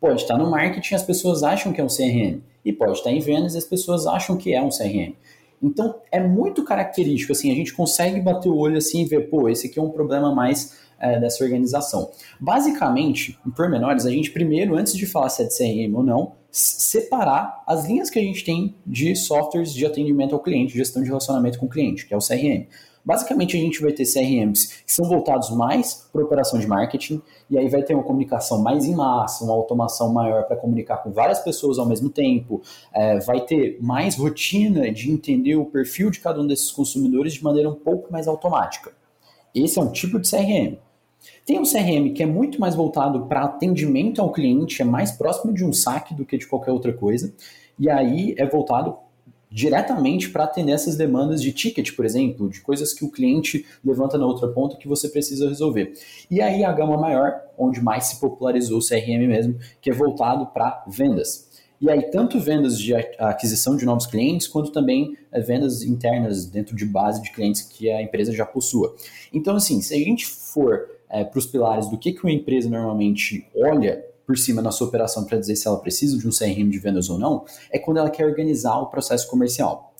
Pode 0.00 0.22
estar 0.22 0.38
no 0.38 0.50
marketing 0.50 0.94
as 0.94 1.02
pessoas 1.02 1.42
acham 1.42 1.72
que 1.72 1.80
é 1.80 1.84
um 1.84 1.88
CRM. 1.88 2.40
E 2.64 2.72
pode 2.72 2.92
estar 2.92 3.10
em 3.10 3.20
vendas 3.20 3.54
e 3.54 3.58
as 3.58 3.64
pessoas 3.64 4.06
acham 4.06 4.36
que 4.36 4.54
é 4.54 4.62
um 4.62 4.70
CRM. 4.70 5.14
Então 5.62 5.96
é 6.10 6.20
muito 6.20 6.64
característico, 6.64 7.32
assim, 7.32 7.52
a 7.52 7.54
gente 7.54 7.74
consegue 7.74 8.18
bater 8.20 8.48
o 8.48 8.56
olho 8.56 8.78
assim 8.78 9.02
e 9.02 9.04
ver, 9.04 9.28
pô, 9.28 9.48
esse 9.48 9.66
aqui 9.66 9.78
é 9.78 9.82
um 9.82 9.90
problema 9.90 10.34
mais 10.34 10.78
é, 10.98 11.20
dessa 11.20 11.44
organização. 11.44 12.10
Basicamente, 12.38 13.38
em 13.46 13.50
pormenores, 13.50 14.06
a 14.06 14.10
gente 14.10 14.30
primeiro, 14.30 14.76
antes 14.76 14.94
de 14.94 15.06
falar 15.06 15.28
se 15.28 15.42
é 15.42 15.46
de 15.46 15.56
CRM 15.56 15.94
ou 15.94 16.02
não, 16.02 16.32
separar 16.50 17.62
as 17.66 17.86
linhas 17.86 18.10
que 18.10 18.18
a 18.18 18.22
gente 18.22 18.44
tem 18.44 18.74
de 18.86 19.14
softwares 19.14 19.72
de 19.72 19.84
atendimento 19.86 20.34
ao 20.34 20.42
cliente, 20.42 20.76
gestão 20.76 21.02
de 21.02 21.08
relacionamento 21.08 21.58
com 21.58 21.66
o 21.66 21.68
cliente, 21.68 22.06
que 22.06 22.14
é 22.14 22.16
o 22.16 22.20
CRM. 22.20 22.66
Basicamente, 23.10 23.56
a 23.56 23.60
gente 23.60 23.82
vai 23.82 23.90
ter 23.90 24.04
CRMs 24.04 24.84
que 24.86 24.92
são 24.92 25.04
voltados 25.04 25.50
mais 25.50 26.08
para 26.12 26.22
operação 26.22 26.60
de 26.60 26.66
marketing, 26.68 27.20
e 27.50 27.58
aí 27.58 27.68
vai 27.68 27.82
ter 27.82 27.92
uma 27.92 28.04
comunicação 28.04 28.62
mais 28.62 28.84
em 28.84 28.94
massa, 28.94 29.42
uma 29.42 29.52
automação 29.52 30.12
maior 30.12 30.44
para 30.44 30.56
comunicar 30.56 30.98
com 30.98 31.10
várias 31.10 31.40
pessoas 31.40 31.76
ao 31.76 31.86
mesmo 31.86 32.08
tempo, 32.08 32.62
é, 32.94 33.18
vai 33.18 33.40
ter 33.40 33.78
mais 33.80 34.14
rotina 34.14 34.92
de 34.92 35.10
entender 35.10 35.56
o 35.56 35.64
perfil 35.64 36.08
de 36.08 36.20
cada 36.20 36.40
um 36.40 36.46
desses 36.46 36.70
consumidores 36.70 37.32
de 37.32 37.42
maneira 37.42 37.68
um 37.68 37.74
pouco 37.74 38.12
mais 38.12 38.28
automática. 38.28 38.92
Esse 39.52 39.80
é 39.80 39.82
um 39.82 39.90
tipo 39.90 40.20
de 40.20 40.30
CRM. 40.30 40.78
Tem 41.44 41.58
um 41.58 41.64
CRM 41.64 42.14
que 42.14 42.22
é 42.22 42.26
muito 42.26 42.60
mais 42.60 42.76
voltado 42.76 43.26
para 43.26 43.42
atendimento 43.42 44.22
ao 44.22 44.30
cliente, 44.30 44.82
é 44.82 44.84
mais 44.84 45.10
próximo 45.10 45.52
de 45.52 45.64
um 45.64 45.72
saque 45.72 46.14
do 46.14 46.24
que 46.24 46.38
de 46.38 46.46
qualquer 46.46 46.70
outra 46.70 46.92
coisa, 46.92 47.34
e 47.76 47.90
aí 47.90 48.36
é 48.38 48.46
voltado 48.46 48.96
diretamente 49.50 50.30
para 50.30 50.44
atender 50.44 50.72
essas 50.72 50.96
demandas 50.96 51.42
de 51.42 51.52
ticket, 51.52 51.94
por 51.96 52.04
exemplo, 52.04 52.48
de 52.48 52.60
coisas 52.60 52.94
que 52.94 53.04
o 53.04 53.10
cliente 53.10 53.66
levanta 53.84 54.16
na 54.16 54.26
outra 54.26 54.48
ponta 54.48 54.76
que 54.76 54.86
você 54.86 55.08
precisa 55.08 55.48
resolver. 55.48 55.92
E 56.30 56.40
aí 56.40 56.62
a 56.62 56.72
gama 56.72 56.96
maior, 56.96 57.40
onde 57.58 57.80
mais 57.80 58.04
se 58.04 58.20
popularizou 58.20 58.78
o 58.78 58.86
CRM 58.86 59.26
mesmo, 59.26 59.58
que 59.80 59.90
é 59.90 59.92
voltado 59.92 60.46
para 60.46 60.84
vendas. 60.86 61.50
E 61.80 61.88
aí, 61.88 62.02
tanto 62.10 62.38
vendas 62.38 62.78
de 62.78 62.94
aquisição 62.94 63.74
de 63.74 63.86
novos 63.86 64.06
clientes, 64.06 64.46
quanto 64.46 64.70
também 64.70 65.16
é, 65.32 65.40
vendas 65.40 65.82
internas 65.82 66.44
dentro 66.44 66.76
de 66.76 66.84
base 66.84 67.22
de 67.22 67.32
clientes 67.32 67.62
que 67.62 67.90
a 67.90 68.02
empresa 68.02 68.32
já 68.32 68.44
possua. 68.44 68.94
Então, 69.32 69.56
assim, 69.56 69.80
se 69.80 69.94
a 69.94 69.96
gente 69.96 70.26
for 70.26 70.90
é, 71.08 71.24
para 71.24 71.38
os 71.38 71.46
pilares 71.46 71.88
do 71.88 71.96
que, 71.96 72.12
que 72.12 72.22
uma 72.22 72.32
empresa 72.32 72.68
normalmente 72.68 73.48
olha 73.56 74.04
por 74.30 74.38
cima 74.38 74.62
na 74.62 74.70
sua 74.70 74.86
operação 74.86 75.24
para 75.24 75.38
dizer 75.38 75.56
se 75.56 75.66
ela 75.66 75.80
precisa 75.80 76.16
de 76.16 76.24
um 76.24 76.30
CRM 76.30 76.70
de 76.70 76.78
vendas 76.78 77.10
ou 77.10 77.18
não, 77.18 77.44
é 77.68 77.80
quando 77.80 77.96
ela 77.96 78.08
quer 78.08 78.24
organizar 78.24 78.78
o 78.78 78.86
processo 78.86 79.28
comercial. 79.28 79.92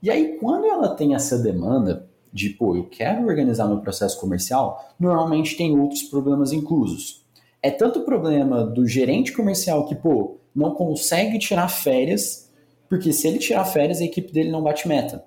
E 0.00 0.08
aí, 0.12 0.38
quando 0.38 0.64
ela 0.64 0.94
tem 0.94 1.16
essa 1.16 1.36
demanda, 1.36 2.08
de, 2.32 2.50
pô, 2.50 2.76
eu 2.76 2.84
quero 2.84 3.26
organizar 3.26 3.66
meu 3.66 3.80
processo 3.80 4.20
comercial, 4.20 4.94
normalmente 4.96 5.56
tem 5.56 5.76
outros 5.76 6.04
problemas 6.04 6.52
inclusos. 6.52 7.26
É 7.60 7.68
tanto 7.68 8.02
problema 8.02 8.62
do 8.62 8.86
gerente 8.86 9.32
comercial 9.32 9.86
que, 9.86 9.96
pô, 9.96 10.36
não 10.54 10.70
consegue 10.70 11.36
tirar 11.36 11.66
férias, 11.66 12.52
porque 12.88 13.12
se 13.12 13.26
ele 13.26 13.38
tirar 13.38 13.64
férias, 13.64 14.00
a 14.00 14.04
equipe 14.04 14.32
dele 14.32 14.52
não 14.52 14.62
bate 14.62 14.86
meta. 14.86 15.24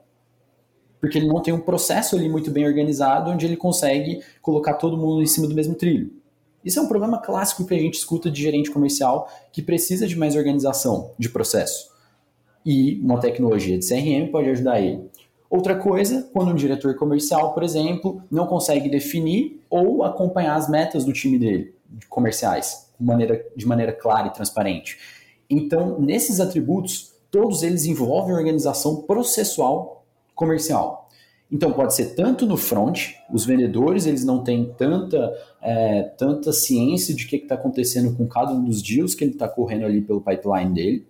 Porque 1.01 1.17
ele 1.17 1.27
não 1.27 1.41
tem 1.41 1.53
um 1.53 1.59
processo 1.59 2.15
ali 2.15 2.29
muito 2.29 2.49
bem 2.49 2.65
organizado 2.65 3.29
onde 3.29 3.45
ele 3.45 3.57
consegue 3.57 4.23
colocar 4.41 4.75
todo 4.75 4.95
mundo 4.95 5.21
em 5.21 5.27
cima 5.27 5.47
do 5.47 5.53
mesmo 5.53 5.75
trilho. 5.75 6.20
Isso 6.63 6.79
é 6.79 6.81
um 6.81 6.87
problema 6.87 7.19
clássico 7.19 7.65
que 7.65 7.73
a 7.73 7.79
gente 7.79 7.95
escuta 7.95 8.29
de 8.29 8.41
gerente 8.41 8.69
comercial 8.69 9.29
que 9.51 9.61
precisa 9.61 10.07
de 10.07 10.15
mais 10.15 10.35
organização 10.35 11.11
de 11.17 11.29
processo. 11.29 11.89
E 12.65 12.99
uma 13.01 13.19
tecnologia 13.19 13.77
de 13.77 13.87
CRM 13.87 14.31
pode 14.31 14.49
ajudar 14.49 14.79
ele. 14.79 15.09
Outra 15.49 15.75
coisa, 15.75 16.29
quando 16.31 16.51
um 16.51 16.55
diretor 16.55 16.95
comercial, 16.95 17.53
por 17.53 17.63
exemplo, 17.63 18.21
não 18.31 18.47
consegue 18.47 18.89
definir 18.89 19.61
ou 19.69 20.03
acompanhar 20.03 20.55
as 20.55 20.69
metas 20.69 21.03
do 21.03 21.11
time 21.11 21.37
dele, 21.37 21.75
de 21.89 22.05
comerciais, 22.07 22.89
de 22.97 23.05
maneira, 23.05 23.45
de 23.55 23.65
maneira 23.65 23.91
clara 23.91 24.27
e 24.27 24.33
transparente. 24.33 24.97
Então, 25.49 25.99
nesses 25.99 26.39
atributos, 26.39 27.11
todos 27.29 27.63
eles 27.63 27.85
envolvem 27.85 28.33
organização 28.33 29.01
processual 29.01 30.05
comercial. 30.33 31.00
Então 31.51 31.73
pode 31.73 31.93
ser 31.93 32.15
tanto 32.15 32.45
no 32.45 32.55
front, 32.55 33.09
os 33.29 33.45
vendedores 33.45 34.05
eles 34.05 34.23
não 34.23 34.41
têm 34.41 34.73
tanta, 34.77 35.33
é, 35.61 36.03
tanta 36.17 36.53
ciência 36.53 37.13
de 37.13 37.25
o 37.25 37.27
que 37.27 37.35
está 37.35 37.55
acontecendo 37.55 38.15
com 38.15 38.25
cada 38.25 38.53
um 38.53 38.63
dos 38.63 38.81
deals 38.81 39.13
que 39.13 39.25
ele 39.25 39.33
está 39.33 39.49
correndo 39.49 39.85
ali 39.85 40.01
pelo 40.01 40.21
pipeline 40.21 40.73
dele, 40.73 41.07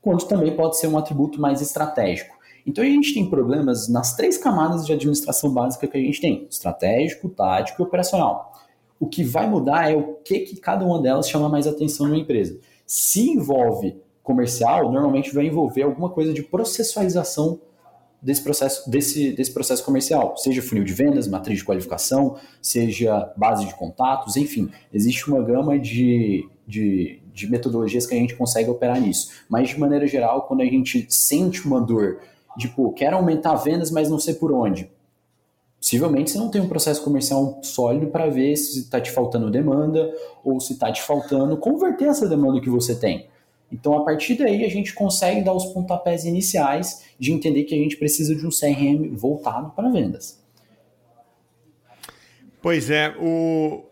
quanto 0.00 0.26
também 0.26 0.56
pode 0.56 0.78
ser 0.78 0.86
um 0.86 0.96
atributo 0.96 1.38
mais 1.38 1.60
estratégico. 1.60 2.34
Então 2.66 2.82
a 2.82 2.86
gente 2.86 3.12
tem 3.12 3.28
problemas 3.28 3.86
nas 3.86 4.16
três 4.16 4.38
camadas 4.38 4.86
de 4.86 4.92
administração 4.92 5.52
básica 5.52 5.86
que 5.86 5.96
a 5.96 6.00
gente 6.00 6.20
tem: 6.20 6.46
estratégico, 6.50 7.28
tático 7.28 7.82
e 7.82 7.84
operacional. 7.84 8.52
O 8.98 9.06
que 9.06 9.22
vai 9.22 9.48
mudar 9.48 9.90
é 9.90 9.94
o 9.94 10.14
que, 10.24 10.40
que 10.40 10.56
cada 10.56 10.86
uma 10.86 11.00
delas 11.02 11.28
chama 11.28 11.50
mais 11.50 11.66
atenção 11.66 12.08
na 12.08 12.16
empresa. 12.16 12.58
Se 12.86 13.28
envolve 13.28 13.94
comercial, 14.22 14.90
normalmente 14.90 15.34
vai 15.34 15.46
envolver 15.46 15.82
alguma 15.82 16.08
coisa 16.08 16.32
de 16.32 16.42
processualização 16.42 17.60
desse 18.20 18.42
processo, 18.42 18.88
desse, 18.90 19.32
desse 19.32 19.52
processo 19.52 19.84
comercial, 19.84 20.36
seja 20.36 20.62
funil 20.62 20.84
de 20.84 20.92
vendas, 20.92 21.28
matriz 21.28 21.58
de 21.58 21.64
qualificação, 21.64 22.36
seja 22.60 23.32
base 23.36 23.66
de 23.66 23.74
contatos, 23.74 24.36
enfim, 24.36 24.70
existe 24.92 25.28
uma 25.30 25.42
gama 25.42 25.78
de, 25.78 26.48
de, 26.66 27.20
de 27.32 27.50
metodologias 27.50 28.06
que 28.06 28.14
a 28.14 28.18
gente 28.18 28.34
consegue 28.34 28.70
operar 28.70 29.00
nisso. 29.00 29.30
Mas, 29.48 29.68
de 29.68 29.78
maneira 29.78 30.06
geral, 30.06 30.42
quando 30.42 30.62
a 30.62 30.66
gente 30.66 31.06
sente 31.08 31.66
uma 31.66 31.80
dor, 31.80 32.20
tipo, 32.58 32.92
quero 32.92 33.16
aumentar 33.16 33.54
vendas, 33.56 33.90
mas 33.90 34.10
não 34.10 34.18
sei 34.18 34.34
por 34.34 34.52
onde, 34.52 34.90
possivelmente 35.80 36.32
você 36.32 36.38
não 36.38 36.48
tem 36.48 36.60
um 36.60 36.68
processo 36.68 37.02
comercial 37.04 37.60
sólido 37.62 38.08
para 38.08 38.28
ver 38.28 38.56
se 38.56 38.80
está 38.80 39.00
te 39.00 39.12
faltando 39.12 39.50
demanda 39.50 40.12
ou 40.42 40.58
se 40.58 40.72
está 40.72 40.90
te 40.90 41.00
faltando 41.02 41.56
converter 41.56 42.08
essa 42.08 42.28
demanda 42.28 42.60
que 42.60 42.68
você 42.68 42.94
tem. 42.96 43.28
Então, 43.70 43.98
a 43.98 44.04
partir 44.04 44.36
daí, 44.36 44.64
a 44.64 44.68
gente 44.68 44.94
consegue 44.94 45.42
dar 45.42 45.52
os 45.52 45.66
pontapés 45.66 46.24
iniciais 46.24 47.04
de 47.18 47.32
entender 47.32 47.64
que 47.64 47.74
a 47.74 47.78
gente 47.78 47.96
precisa 47.96 48.34
de 48.34 48.46
um 48.46 48.50
CRM 48.50 49.14
voltado 49.16 49.70
para 49.70 49.88
vendas. 49.88 50.40
Pois 52.62 52.90
é, 52.90 53.14
o, 53.18 53.84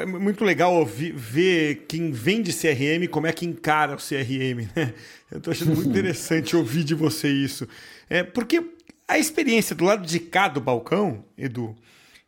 é 0.00 0.06
muito 0.06 0.44
legal 0.44 0.84
ver 0.84 1.86
quem 1.88 2.10
vende 2.10 2.52
CRM, 2.52 3.08
como 3.10 3.26
é 3.26 3.32
que 3.32 3.46
encara 3.46 3.94
o 3.94 3.98
CRM. 3.98 4.68
Né? 4.74 4.94
Eu 5.30 5.38
estou 5.38 5.52
achando 5.52 5.74
muito 5.74 5.88
interessante 5.90 6.56
ouvir 6.56 6.84
de 6.84 6.94
você 6.94 7.28
isso. 7.28 7.68
É, 8.08 8.22
porque 8.22 8.62
a 9.06 9.18
experiência 9.18 9.74
do 9.74 9.84
lado 9.84 10.06
de 10.06 10.20
cá 10.20 10.48
do 10.48 10.60
balcão, 10.60 11.24
Edu, 11.36 11.74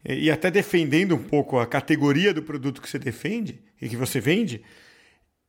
e 0.04 0.30
até 0.30 0.50
defendendo 0.50 1.14
um 1.14 1.22
pouco 1.22 1.58
a 1.58 1.66
categoria 1.66 2.32
do 2.32 2.42
produto 2.42 2.80
que 2.80 2.88
você 2.88 2.98
defende 2.98 3.60
e 3.80 3.88
que 3.88 3.96
você 3.96 4.18
vende, 4.18 4.62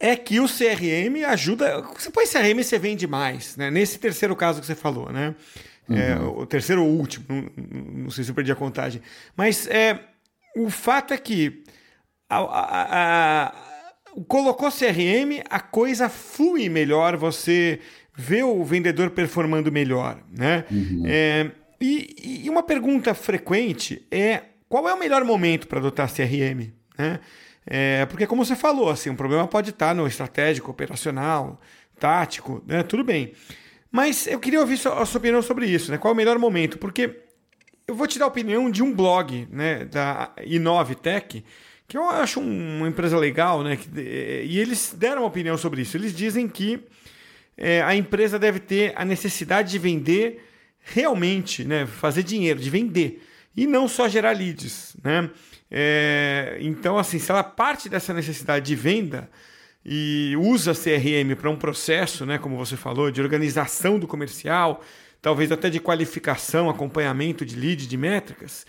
é 0.02 0.16
que 0.16 0.40
o 0.40 0.48
CRM 0.48 1.24
ajuda. 1.28 1.82
Você 1.96 2.10
põe 2.10 2.26
CRM 2.26 2.60
e 2.60 2.64
você 2.64 2.80
vende 2.80 3.06
mais, 3.06 3.56
né? 3.56 3.70
Nesse 3.70 4.00
terceiro 4.00 4.36
caso 4.36 4.60
que 4.60 4.66
você 4.66 4.74
falou, 4.74 5.12
né? 5.12 5.36
É, 5.88 6.16
uhum. 6.16 6.38
É, 6.38 6.42
o 6.42 6.46
terceiro 6.46 6.84
ou 6.84 6.90
último, 6.90 7.26
não, 7.30 8.04
não, 8.04 8.10
sei 8.10 8.24
se 8.24 8.32
eu 8.32 8.36
perdi 8.36 8.52
a 8.52 8.56
contagem. 8.56 9.02
Mas 9.38 9.68
é, 9.68 10.00
o 10.58 10.70
fato 10.72 11.14
é 11.14 11.18
que 11.18 11.64
a, 12.28 12.38
a, 12.40 13.46
a, 13.46 13.54
colocou 14.28 14.72
CRM, 14.72 15.44
a 15.50 15.60
coisa 15.60 16.10
flui 16.10 16.68
melhor, 16.68 17.16
você 17.16 17.80
vê 18.16 18.42
o 18.42 18.64
vendedor 18.64 19.12
performando 19.12 19.72
melhor, 19.72 20.20
né? 20.36 20.66
Uhum. 20.72 21.04
É, 21.06 21.52
e, 21.80 22.42
e 22.46 22.50
uma 22.50 22.64
pergunta 22.64 23.14
frequente 23.14 24.06
é 24.10 24.44
qual 24.68 24.90
é 24.90 24.94
o 24.94 25.00
melhor 25.00 25.24
momento 25.24 25.68
para 25.68 25.80
adotar 25.80 26.12
CRM, 26.12 26.72
né? 26.98 27.20
É, 27.66 28.06
porque, 28.08 28.26
como 28.26 28.44
você 28.44 28.56
falou, 28.56 28.90
assim, 28.90 29.10
o 29.10 29.16
problema 29.16 29.48
pode 29.48 29.70
estar 29.70 29.94
no 29.94 30.08
estratégico, 30.08 30.72
operacional, 30.72 31.60
tático, 32.00 32.64
né? 32.66 32.84
tudo 32.84 33.04
bem. 33.04 33.34
Mas 33.92 34.26
eu 34.26 34.40
queria 34.40 34.60
ouvir 34.60 34.76
a 34.76 35.06
sua 35.06 35.18
opinião 35.18 35.42
sobre 35.42 35.68
isso, 35.68 35.92
né? 35.92 35.98
Qual 35.98 36.12
é 36.12 36.14
o 36.14 36.18
melhor 36.18 36.40
momento? 36.40 36.78
Porque 36.78 37.20
eu 37.88 37.94
vou 37.94 38.08
te 38.08 38.18
dar 38.18 38.26
a 38.26 38.30
opinião 38.30 38.72
de 38.72 38.82
um 38.82 38.94
blog 38.94 39.48
né, 39.52 39.86
da 39.86 40.32
Inovitech, 40.46 41.44
que 41.88 41.98
eu 41.98 42.10
acho 42.10 42.40
uma 42.40 42.88
empresa 42.88 43.18
legal, 43.18 43.62
né? 43.64 43.78
e 43.98 44.58
eles 44.58 44.96
deram 44.98 45.24
uma 45.24 45.28
opinião 45.28 45.58
sobre 45.58 45.82
isso. 45.82 45.98
Eles 45.98 46.16
dizem 46.16 46.48
que 46.48 46.80
é, 47.58 47.82
a 47.82 47.94
empresa 47.94 48.40
deve 48.40 48.60
ter 48.60 48.94
a 48.96 49.04
necessidade 49.04 49.72
de 49.72 49.78
vender 49.78 50.42
realmente, 50.80 51.66
né? 51.66 51.86
Fazer 51.86 52.24
dinheiro, 52.24 52.60
de 52.60 52.70
vender. 52.70 53.22
E 53.56 53.68
não 53.68 53.88
só 53.88 54.08
gerar 54.08 54.32
leads, 54.32 54.96
né? 55.04 55.30
É, 55.70 56.58
então, 56.60 56.98
assim, 56.98 57.18
se 57.18 57.32
ela 57.32 57.44
parte 57.44 57.88
dessa 57.88 58.14
necessidade 58.14 58.66
de 58.66 58.76
venda 58.76 59.30
e 59.86 60.36
usa 60.38 60.74
CRM 60.74 61.36
para 61.36 61.50
um 61.50 61.56
processo, 61.56 62.26
né, 62.26 62.38
como 62.38 62.58
você 62.58 62.76
falou, 62.76 63.10
de 63.10 63.22
organização 63.22 63.98
do 63.98 64.08
comercial, 64.08 64.82
talvez 65.22 65.52
até 65.52 65.70
de 65.70 65.80
qualificação, 65.80 66.70
acompanhamento 66.70 67.46
de 67.46 67.56
leads, 67.56 67.88
de 67.88 67.98
métricas, 67.98 68.66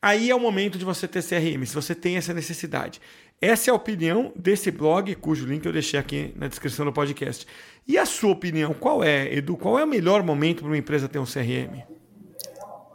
aí 0.00 0.30
é 0.30 0.34
o 0.34 0.40
momento 0.40 0.78
de 0.78 0.84
você 0.84 1.08
ter 1.08 1.22
CRM, 1.22 1.64
se 1.64 1.74
você 1.74 1.94
tem 1.94 2.16
essa 2.16 2.34
necessidade. 2.34 3.00
Essa 3.40 3.70
é 3.70 3.72
a 3.72 3.74
opinião 3.74 4.32
desse 4.36 4.70
blog, 4.70 5.14
cujo 5.16 5.46
link 5.46 5.64
eu 5.66 5.72
deixei 5.72 5.98
aqui 5.98 6.32
na 6.36 6.46
descrição 6.46 6.84
do 6.84 6.92
podcast. 6.92 7.46
E 7.88 7.98
a 7.98 8.06
sua 8.06 8.30
opinião, 8.30 8.72
qual 8.72 9.02
é, 9.02 9.34
Edu? 9.34 9.56
Qual 9.56 9.78
é 9.78 9.84
o 9.84 9.88
melhor 9.88 10.22
momento 10.22 10.60
para 10.60 10.68
uma 10.68 10.78
empresa 10.78 11.08
ter 11.08 11.18
um 11.18 11.24
CRM? 11.24 11.82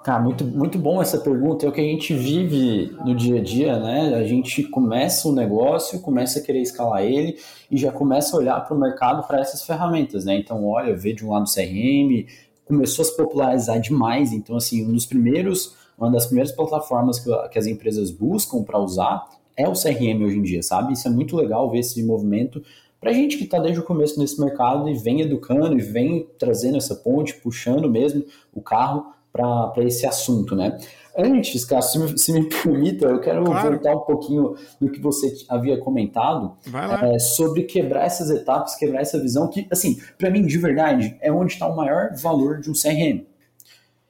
Cara, 0.08 0.24
muito, 0.24 0.46
muito 0.46 0.80
bom 0.80 1.02
essa 1.02 1.18
pergunta. 1.18 1.66
É 1.66 1.70
o 1.70 1.72
que 1.74 1.82
a 1.82 1.84
gente 1.84 2.14
vive 2.14 2.96
no 3.06 3.14
dia 3.14 3.42
a 3.42 3.44
dia, 3.44 3.78
né? 3.78 4.16
A 4.16 4.24
gente 4.24 4.64
começa 4.64 5.28
um 5.28 5.34
negócio, 5.34 6.00
começa 6.00 6.40
a 6.40 6.42
querer 6.42 6.62
escalar 6.62 7.04
ele 7.04 7.38
e 7.70 7.76
já 7.76 7.92
começa 7.92 8.34
a 8.34 8.40
olhar 8.40 8.58
para 8.62 8.74
o 8.74 8.80
mercado 8.80 9.28
para 9.28 9.42
essas 9.42 9.64
ferramentas, 9.64 10.24
né? 10.24 10.38
Então, 10.38 10.66
olha, 10.66 10.96
vê 10.96 11.12
de 11.12 11.26
um 11.26 11.32
lado 11.32 11.44
o 11.44 11.54
CRM, 11.54 12.26
começou 12.64 13.04
a 13.04 13.06
se 13.06 13.18
popularizar 13.18 13.82
demais. 13.82 14.32
Então, 14.32 14.56
assim, 14.56 14.88
um 14.88 14.94
dos 14.94 15.06
primeiros, 15.06 15.76
uma 15.98 16.10
das 16.10 16.26
primeiras 16.28 16.54
plataformas 16.54 17.20
que, 17.20 17.30
que 17.50 17.60
as 17.60 17.68
empresas 17.68 18.10
buscam 18.10 18.64
para 18.64 18.80
usar 18.80 19.28
é 19.58 19.68
o 19.68 19.74
CRM 19.74 20.24
hoje 20.24 20.38
em 20.38 20.42
dia, 20.42 20.64
sabe? 20.64 20.94
Isso 20.94 21.06
é 21.06 21.12
muito 21.12 21.36
legal 21.36 21.70
ver 21.70 21.80
esse 21.80 22.02
movimento 22.02 22.64
para 22.98 23.12
gente 23.12 23.38
que 23.38 23.44
está 23.44 23.60
desde 23.60 23.82
o 23.82 23.84
começo 23.84 24.18
nesse 24.18 24.40
mercado 24.40 24.88
e 24.88 24.94
vem 24.94 25.20
educando 25.20 25.78
e 25.78 25.82
vem 25.82 26.26
trazendo 26.40 26.78
essa 26.78 26.96
ponte, 26.96 27.36
puxando 27.36 27.90
mesmo 27.90 28.24
o 28.54 28.62
carro 28.62 29.17
para 29.32 29.84
esse 29.84 30.06
assunto, 30.06 30.56
né? 30.56 30.78
Antes, 31.18 31.66
Cássio, 31.66 32.08
se 32.08 32.14
me, 32.14 32.20
se 32.20 32.34
me 32.34 32.44
permita, 32.64 33.08
eu 33.08 33.20
quero 33.20 33.44
claro. 33.44 33.72
voltar 33.72 33.96
um 33.96 34.02
pouquinho 34.02 34.56
no 34.80 34.92
que 34.92 35.02
você 35.02 35.34
havia 35.50 35.78
comentado 35.80 36.56
é, 37.02 37.18
sobre 37.18 37.64
quebrar 37.64 38.06
essas 38.06 38.30
etapas, 38.30 38.76
quebrar 38.76 39.02
essa 39.02 39.20
visão, 39.20 39.48
que, 39.48 39.68
assim, 39.72 40.00
para 40.18 40.30
mim, 40.30 40.46
de 40.46 40.58
verdade, 40.60 41.18
é 41.20 41.32
onde 41.32 41.54
está 41.54 41.68
o 41.68 41.76
maior 41.76 42.12
valor 42.16 42.60
de 42.60 42.70
um 42.70 42.74
CRM. 42.74 43.26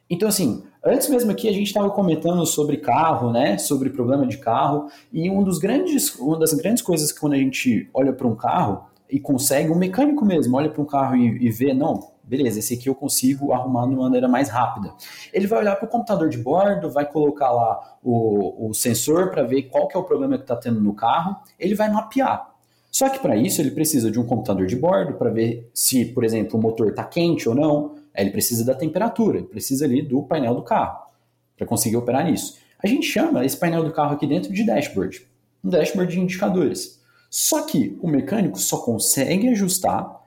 Então, 0.09 0.27
assim, 0.27 0.63
antes 0.83 1.09
mesmo 1.09 1.31
aqui 1.31 1.47
a 1.47 1.53
gente 1.53 1.67
estava 1.67 1.89
comentando 1.89 2.45
sobre 2.45 2.77
carro, 2.77 3.31
né? 3.31 3.57
Sobre 3.57 3.89
problema 3.89 4.25
de 4.27 4.37
carro, 4.37 4.89
e 5.11 5.29
um 5.29 5.43
dos 5.43 5.59
grandes, 5.59 6.15
uma 6.15 6.37
das 6.37 6.53
grandes 6.53 6.81
coisas 6.81 7.11
que 7.11 7.19
quando 7.19 7.33
a 7.33 7.37
gente 7.37 7.89
olha 7.93 8.11
para 8.11 8.27
um 8.27 8.35
carro 8.35 8.85
e 9.09 9.17
consegue, 9.17 9.71
um 9.71 9.77
mecânico 9.77 10.25
mesmo 10.25 10.57
olha 10.57 10.69
para 10.69 10.81
um 10.81 10.85
carro 10.85 11.15
e, 11.15 11.45
e 11.45 11.49
vê, 11.49 11.73
não, 11.73 12.16
beleza, 12.27 12.59
esse 12.59 12.73
aqui 12.73 12.89
eu 12.89 12.95
consigo 12.95 13.53
arrumar 13.53 13.87
de 13.87 13.93
uma 13.93 14.03
maneira 14.03 14.27
mais 14.27 14.49
rápida. 14.49 14.93
Ele 15.31 15.47
vai 15.47 15.59
olhar 15.59 15.75
para 15.75 15.85
o 15.85 15.89
computador 15.89 16.29
de 16.29 16.37
bordo, 16.37 16.91
vai 16.91 17.05
colocar 17.09 17.51
lá 17.51 17.97
o, 18.03 18.69
o 18.69 18.73
sensor 18.73 19.31
para 19.31 19.43
ver 19.43 19.63
qual 19.63 19.87
que 19.87 19.95
é 19.95 19.99
o 19.99 20.03
problema 20.03 20.37
que 20.37 20.43
está 20.43 20.55
tendo 20.55 20.81
no 20.81 20.93
carro, 20.93 21.37
ele 21.57 21.73
vai 21.73 21.89
mapear. 21.89 22.53
Só 22.91 23.09
que 23.09 23.19
para 23.19 23.35
isso 23.35 23.61
ele 23.61 23.71
precisa 23.71 24.09
de 24.09 24.19
um 24.19 24.25
computador 24.25 24.65
de 24.65 24.75
bordo 24.75 25.13
para 25.13 25.29
ver 25.29 25.69
se, 25.73 26.05
por 26.05 26.23
exemplo, 26.23 26.59
o 26.59 26.61
motor 26.61 26.89
está 26.89 27.03
quente 27.03 27.47
ou 27.47 27.55
não. 27.55 27.95
Ele 28.15 28.31
precisa 28.31 28.65
da 28.65 28.73
temperatura, 28.73 29.37
ele 29.37 29.47
precisa 29.47 29.85
ali 29.85 30.01
do 30.01 30.23
painel 30.23 30.55
do 30.55 30.63
carro 30.63 31.07
para 31.55 31.67
conseguir 31.67 31.95
operar 31.95 32.25
nisso. 32.25 32.57
A 32.83 32.87
gente 32.87 33.05
chama 33.05 33.45
esse 33.45 33.57
painel 33.57 33.83
do 33.83 33.91
carro 33.91 34.13
aqui 34.13 34.25
dentro 34.25 34.51
de 34.51 34.65
dashboard, 34.65 35.27
um 35.63 35.69
dashboard 35.69 36.11
de 36.11 36.19
indicadores. 36.19 37.01
Só 37.29 37.63
que 37.63 37.97
o 38.01 38.07
mecânico 38.07 38.57
só 38.57 38.77
consegue 38.77 39.49
ajustar 39.49 40.26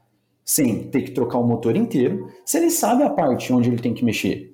sem 0.50 0.82
ter 0.82 1.02
que 1.02 1.12
trocar 1.12 1.38
o 1.38 1.46
motor 1.46 1.76
inteiro, 1.76 2.28
se 2.44 2.58
ele 2.58 2.72
sabe 2.72 3.04
a 3.04 3.10
parte 3.10 3.52
onde 3.52 3.68
ele 3.68 3.80
tem 3.80 3.94
que 3.94 4.04
mexer. 4.04 4.52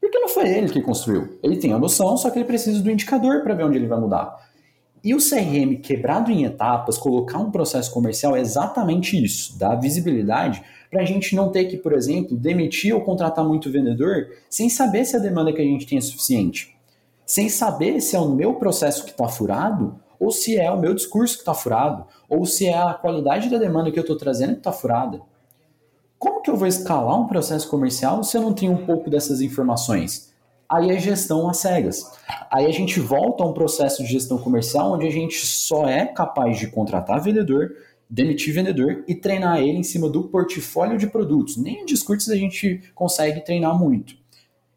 Porque 0.00 0.18
não 0.18 0.28
foi 0.28 0.48
ele 0.48 0.68
que 0.68 0.82
construiu. 0.82 1.38
Ele 1.40 1.56
tem 1.56 1.72
a 1.72 1.78
noção, 1.78 2.16
só 2.16 2.30
que 2.30 2.38
ele 2.40 2.46
precisa 2.46 2.82
do 2.82 2.90
indicador 2.90 3.40
para 3.44 3.54
ver 3.54 3.62
onde 3.62 3.78
ele 3.78 3.86
vai 3.86 4.00
mudar. 4.00 4.36
E 5.04 5.14
o 5.14 5.18
CRM 5.18 5.76
quebrado 5.80 6.32
em 6.32 6.42
etapas, 6.42 6.98
colocar 6.98 7.38
um 7.38 7.48
processo 7.48 7.92
comercial 7.92 8.34
é 8.34 8.40
exatamente 8.40 9.24
isso, 9.24 9.56
dar 9.56 9.76
visibilidade 9.76 10.64
para 10.90 11.02
a 11.02 11.04
gente 11.04 11.36
não 11.36 11.52
ter 11.52 11.66
que, 11.66 11.76
por 11.76 11.92
exemplo, 11.92 12.36
demitir 12.36 12.92
ou 12.92 13.00
contratar 13.00 13.44
muito 13.46 13.70
vendedor 13.70 14.30
sem 14.48 14.68
saber 14.68 15.04
se 15.04 15.14
a 15.14 15.20
demanda 15.20 15.52
que 15.52 15.62
a 15.62 15.64
gente 15.64 15.86
tem 15.86 15.98
é 15.98 16.00
suficiente, 16.00 16.76
sem 17.24 17.48
saber 17.48 18.00
se 18.00 18.16
é 18.16 18.20
o 18.20 18.28
meu 18.28 18.54
processo 18.54 19.04
que 19.04 19.12
está 19.12 19.28
furado 19.28 19.94
ou 20.20 20.30
se 20.30 20.58
é 20.58 20.70
o 20.70 20.78
meu 20.78 20.94
discurso 20.94 21.34
que 21.34 21.40
está 21.40 21.54
furado, 21.54 22.04
ou 22.28 22.44
se 22.44 22.66
é 22.66 22.76
a 22.76 22.92
qualidade 22.92 23.48
da 23.48 23.56
demanda 23.56 23.90
que 23.90 23.98
eu 23.98 24.02
estou 24.02 24.18
trazendo 24.18 24.52
que 24.52 24.58
está 24.58 24.70
furada. 24.70 25.22
Como 26.18 26.42
que 26.42 26.50
eu 26.50 26.56
vou 26.56 26.68
escalar 26.68 27.18
um 27.18 27.26
processo 27.26 27.66
comercial 27.68 28.22
se 28.22 28.36
eu 28.36 28.42
não 28.42 28.52
tenho 28.52 28.72
um 28.72 28.84
pouco 28.84 29.08
dessas 29.08 29.40
informações? 29.40 30.30
Aí 30.68 30.90
é 30.90 31.00
gestão 31.00 31.48
às 31.48 31.56
cegas. 31.56 32.12
Aí 32.52 32.66
a 32.66 32.70
gente 32.70 33.00
volta 33.00 33.42
a 33.42 33.46
um 33.46 33.54
processo 33.54 34.04
de 34.04 34.10
gestão 34.10 34.36
comercial 34.36 34.92
onde 34.92 35.06
a 35.06 35.10
gente 35.10 35.44
só 35.44 35.88
é 35.88 36.04
capaz 36.06 36.58
de 36.58 36.68
contratar 36.68 37.20
vendedor, 37.20 37.74
demitir 38.08 38.52
vendedor 38.52 39.02
e 39.08 39.14
treinar 39.14 39.58
ele 39.60 39.78
em 39.78 39.82
cima 39.82 40.08
do 40.08 40.24
portfólio 40.24 40.98
de 40.98 41.06
produtos. 41.06 41.56
Nem 41.56 41.82
em 41.82 41.86
discursos 41.86 42.28
a 42.28 42.36
gente 42.36 42.82
consegue 42.94 43.40
treinar 43.40 43.76
muito. 43.76 44.14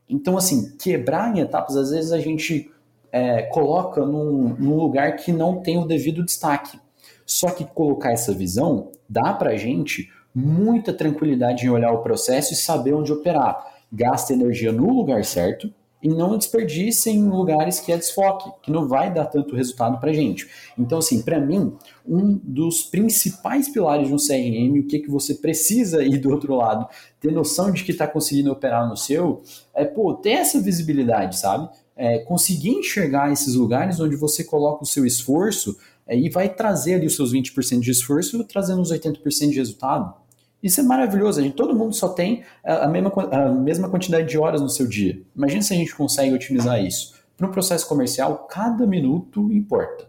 Então, 0.08 0.38
assim, 0.38 0.76
quebrar 0.78 1.36
em 1.36 1.42
etapas, 1.42 1.76
às 1.76 1.92
vezes 1.92 2.12
a 2.12 2.20
gente 2.20 2.72
é, 3.14 3.44
coloca 3.44 4.04
num, 4.04 4.56
num, 4.58 4.76
lugar 4.76 5.16
que 5.18 5.32
não 5.32 5.62
tem 5.62 5.78
o 5.78 5.86
devido 5.86 6.26
destaque. 6.26 6.80
Só 7.28 7.52
que 7.52 7.64
colocar 7.64 8.12
essa 8.12 8.34
visão 8.34 8.90
dá 9.08 9.32
para 9.34 9.56
gente 9.56 10.10
muita 10.34 10.92
tranquilidade 10.92 11.64
em 11.64 11.70
olhar 11.70 11.92
o 11.92 12.02
processo 12.02 12.54
e 12.54 12.58
saber 12.58 12.96
onde 12.96 13.14
operar. 13.14 13.72
Gasta 13.92 14.34
energia 14.34 14.72
no 14.72 14.92
lugar 14.92 15.24
certo 15.24 15.72
e 16.02 16.10
não 16.10 16.38
desperdice 16.38 17.12
em 17.12 17.30
lugares 17.30 17.80
que 17.80 17.92
é 17.92 17.98
desfoque, 17.98 18.52
que 18.64 18.72
não 18.72 18.88
vai 18.88 19.14
dar 19.14 19.26
tanto 19.26 19.56
resultado 19.56 20.00
para 20.00 20.12
gente. 20.12 20.50
Então, 20.78 20.98
assim, 20.98 21.22
para 21.22 21.40
mim, 21.40 21.78
um 22.06 22.38
dos 22.44 22.82
principais 22.82 23.70
pilares 23.70 24.08
de 24.08 24.14
um 24.14 24.18
CRM, 24.18 24.80
o 24.80 24.88
que, 24.88 25.00
que 25.00 25.10
você 25.10 25.36
precisa 25.36 26.04
ir 26.04 26.18
do 26.18 26.32
outro 26.32 26.56
lado, 26.56 26.88
ter 27.22 27.32
noção 27.32 27.72
de 27.72 27.84
que 27.86 27.92
está 27.92 28.06
conseguindo 28.06 28.52
operar 28.52 28.90
no 28.90 28.98
seu, 28.98 29.44
é, 29.74 29.86
pô, 29.86 30.16
ter 30.16 30.32
essa 30.32 30.60
visibilidade, 30.60 31.40
sabe? 31.40 31.70
É, 31.96 32.20
conseguir 32.20 32.72
enxergar 32.72 33.32
esses 33.32 33.56
lugares 33.56 34.00
onde 34.00 34.16
você 34.16 34.44
coloca 34.44 34.84
o 34.84 34.88
seu 34.88 35.06
esforço 35.06 35.78
é, 36.08 36.18
e 36.18 36.30
vai 36.30 36.50
trazer 36.50 36.96
ali 36.96 37.06
os 37.06 37.16
seus 37.16 37.34
20% 37.34 37.80
de 37.80 37.92
esforço, 37.92 38.44
trazendo 38.46 38.82
os 38.82 38.92
80% 38.92 39.50
de 39.50 39.58
resultado. 39.58 40.14
Isso 40.62 40.80
é 40.80 40.84
maravilhoso, 40.84 41.42
a 41.42 41.44
gente, 41.44 41.56
todo 41.56 41.76
mundo 41.76 41.94
só 41.94 42.08
tem 42.08 42.44
a 42.64 42.88
mesma, 42.88 43.12
a 43.32 43.50
mesma 43.50 43.90
quantidade 43.90 44.30
de 44.30 44.38
horas 44.38 44.62
no 44.62 44.70
seu 44.70 44.88
dia. 44.88 45.22
Imagina 45.36 45.62
se 45.62 45.74
a 45.74 45.76
gente 45.76 45.94
consegue 45.94 46.34
otimizar 46.34 46.82
isso. 46.82 47.14
Para 47.36 47.48
um 47.48 47.52
processo 47.52 47.86
comercial, 47.86 48.48
cada 48.50 48.88
minuto 48.88 49.52
importa. 49.52 50.08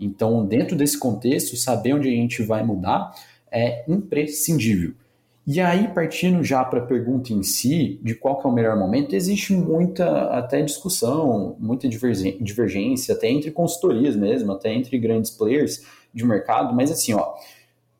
Então, 0.00 0.46
dentro 0.46 0.76
desse 0.76 0.96
contexto, 0.96 1.56
saber 1.56 1.94
onde 1.94 2.06
a 2.06 2.12
gente 2.12 2.42
vai 2.44 2.62
mudar 2.62 3.12
é 3.50 3.84
imprescindível. 3.90 4.94
E 5.50 5.62
aí, 5.62 5.88
partindo 5.88 6.44
já 6.44 6.62
para 6.62 6.80
a 6.80 6.84
pergunta 6.84 7.32
em 7.32 7.42
si, 7.42 7.98
de 8.02 8.14
qual 8.14 8.38
é 8.44 8.46
o 8.46 8.52
melhor 8.52 8.78
momento, 8.78 9.14
existe 9.14 9.54
muita 9.54 10.24
até 10.24 10.60
discussão, 10.60 11.56
muita 11.58 11.88
divergência, 11.88 13.14
até 13.14 13.30
entre 13.30 13.50
consultorias 13.50 14.14
mesmo, 14.14 14.52
até 14.52 14.70
entre 14.70 14.98
grandes 14.98 15.30
players 15.30 15.86
de 16.12 16.22
mercado, 16.26 16.76
mas 16.76 16.90
assim, 16.90 17.14
ó, 17.14 17.32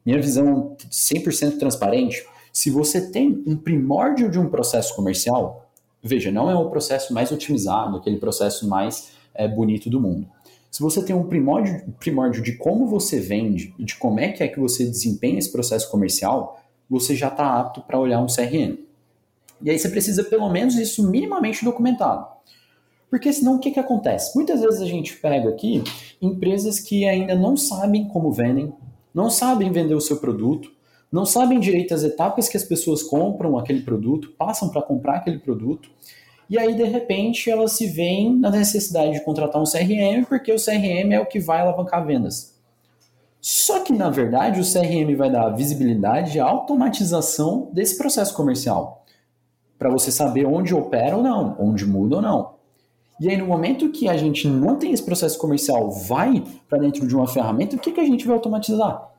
minha 0.04 0.20
visão 0.20 0.76
100% 0.90 1.58
transparente, 1.58 2.22
se 2.52 2.68
você 2.68 3.10
tem 3.10 3.42
um 3.46 3.56
primórdio 3.56 4.30
de 4.30 4.38
um 4.38 4.50
processo 4.50 4.94
comercial, 4.94 5.70
veja, 6.02 6.30
não 6.30 6.50
é 6.50 6.54
o 6.54 6.68
processo 6.68 7.14
mais 7.14 7.32
otimizado, 7.32 7.96
aquele 7.96 8.18
processo 8.18 8.68
mais 8.68 9.12
é, 9.34 9.48
bonito 9.48 9.88
do 9.88 9.98
mundo. 9.98 10.28
Se 10.70 10.82
você 10.82 11.02
tem 11.02 11.16
um 11.16 11.24
primórdio, 11.24 11.94
primórdio 11.98 12.42
de 12.42 12.58
como 12.58 12.86
você 12.86 13.18
vende 13.18 13.74
e 13.78 13.84
de 13.84 13.96
como 13.96 14.20
é 14.20 14.32
que 14.32 14.42
é 14.42 14.48
que 14.48 14.60
você 14.60 14.84
desempenha 14.84 15.38
esse 15.38 15.50
processo 15.50 15.90
comercial, 15.90 16.62
você 16.88 17.14
já 17.14 17.28
está 17.28 17.60
apto 17.60 17.82
para 17.82 17.98
olhar 17.98 18.20
um 18.20 18.26
CRM. 18.26 18.78
E 19.60 19.70
aí 19.70 19.78
você 19.78 19.88
precisa 19.88 20.24
pelo 20.24 20.48
menos 20.48 20.76
isso 20.76 21.08
minimamente 21.08 21.64
documentado. 21.64 22.26
Porque 23.10 23.32
senão 23.32 23.56
o 23.56 23.58
que, 23.58 23.70
que 23.70 23.80
acontece? 23.80 24.34
Muitas 24.36 24.60
vezes 24.60 24.80
a 24.80 24.86
gente 24.86 25.16
pega 25.16 25.48
aqui 25.48 25.82
empresas 26.20 26.78
que 26.78 27.06
ainda 27.06 27.34
não 27.34 27.56
sabem 27.56 28.06
como 28.08 28.30
vendem, 28.30 28.72
não 29.14 29.30
sabem 29.30 29.72
vender 29.72 29.94
o 29.94 30.00
seu 30.00 30.18
produto, 30.18 30.70
não 31.10 31.24
sabem 31.24 31.58
direito 31.58 31.94
as 31.94 32.04
etapas 32.04 32.48
que 32.48 32.56
as 32.56 32.64
pessoas 32.64 33.02
compram 33.02 33.58
aquele 33.58 33.80
produto, 33.80 34.34
passam 34.36 34.68
para 34.68 34.82
comprar 34.82 35.16
aquele 35.16 35.38
produto, 35.38 35.90
e 36.50 36.58
aí 36.58 36.74
de 36.74 36.84
repente 36.84 37.50
elas 37.50 37.72
se 37.72 37.86
veem 37.86 38.36
na 38.36 38.50
necessidade 38.50 39.12
de 39.12 39.24
contratar 39.24 39.60
um 39.60 39.64
CRM, 39.64 40.24
porque 40.28 40.52
o 40.52 40.56
CRM 40.56 41.12
é 41.12 41.20
o 41.20 41.26
que 41.26 41.40
vai 41.40 41.60
alavancar 41.60 42.06
vendas. 42.06 42.57
Só 43.40 43.80
que 43.80 43.92
na 43.92 44.10
verdade 44.10 44.60
o 44.60 44.64
CRM 44.64 45.16
vai 45.16 45.30
dar 45.30 45.50
visibilidade 45.50 46.36
e 46.36 46.40
automatização 46.40 47.70
desse 47.72 47.96
processo 47.96 48.34
comercial, 48.34 49.04
para 49.78 49.90
você 49.90 50.10
saber 50.10 50.46
onde 50.46 50.74
opera 50.74 51.16
ou 51.16 51.22
não, 51.22 51.56
onde 51.58 51.86
muda 51.86 52.16
ou 52.16 52.22
não. 52.22 52.58
E 53.20 53.28
aí, 53.28 53.36
no 53.36 53.46
momento 53.46 53.90
que 53.90 54.08
a 54.08 54.16
gente 54.16 54.46
não 54.46 54.76
tem 54.76 54.92
esse 54.92 55.02
processo 55.02 55.36
comercial, 55.38 55.90
vai 55.90 56.44
para 56.68 56.78
dentro 56.78 57.06
de 57.06 57.16
uma 57.16 57.26
ferramenta, 57.26 57.74
o 57.74 57.78
que, 57.78 57.90
que 57.90 58.00
a 58.00 58.04
gente 58.04 58.24
vai 58.24 58.36
automatizar? 58.36 59.10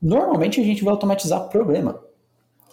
Normalmente 0.00 0.60
a 0.60 0.64
gente 0.64 0.84
vai 0.84 0.92
automatizar 0.92 1.48
problema. 1.48 2.00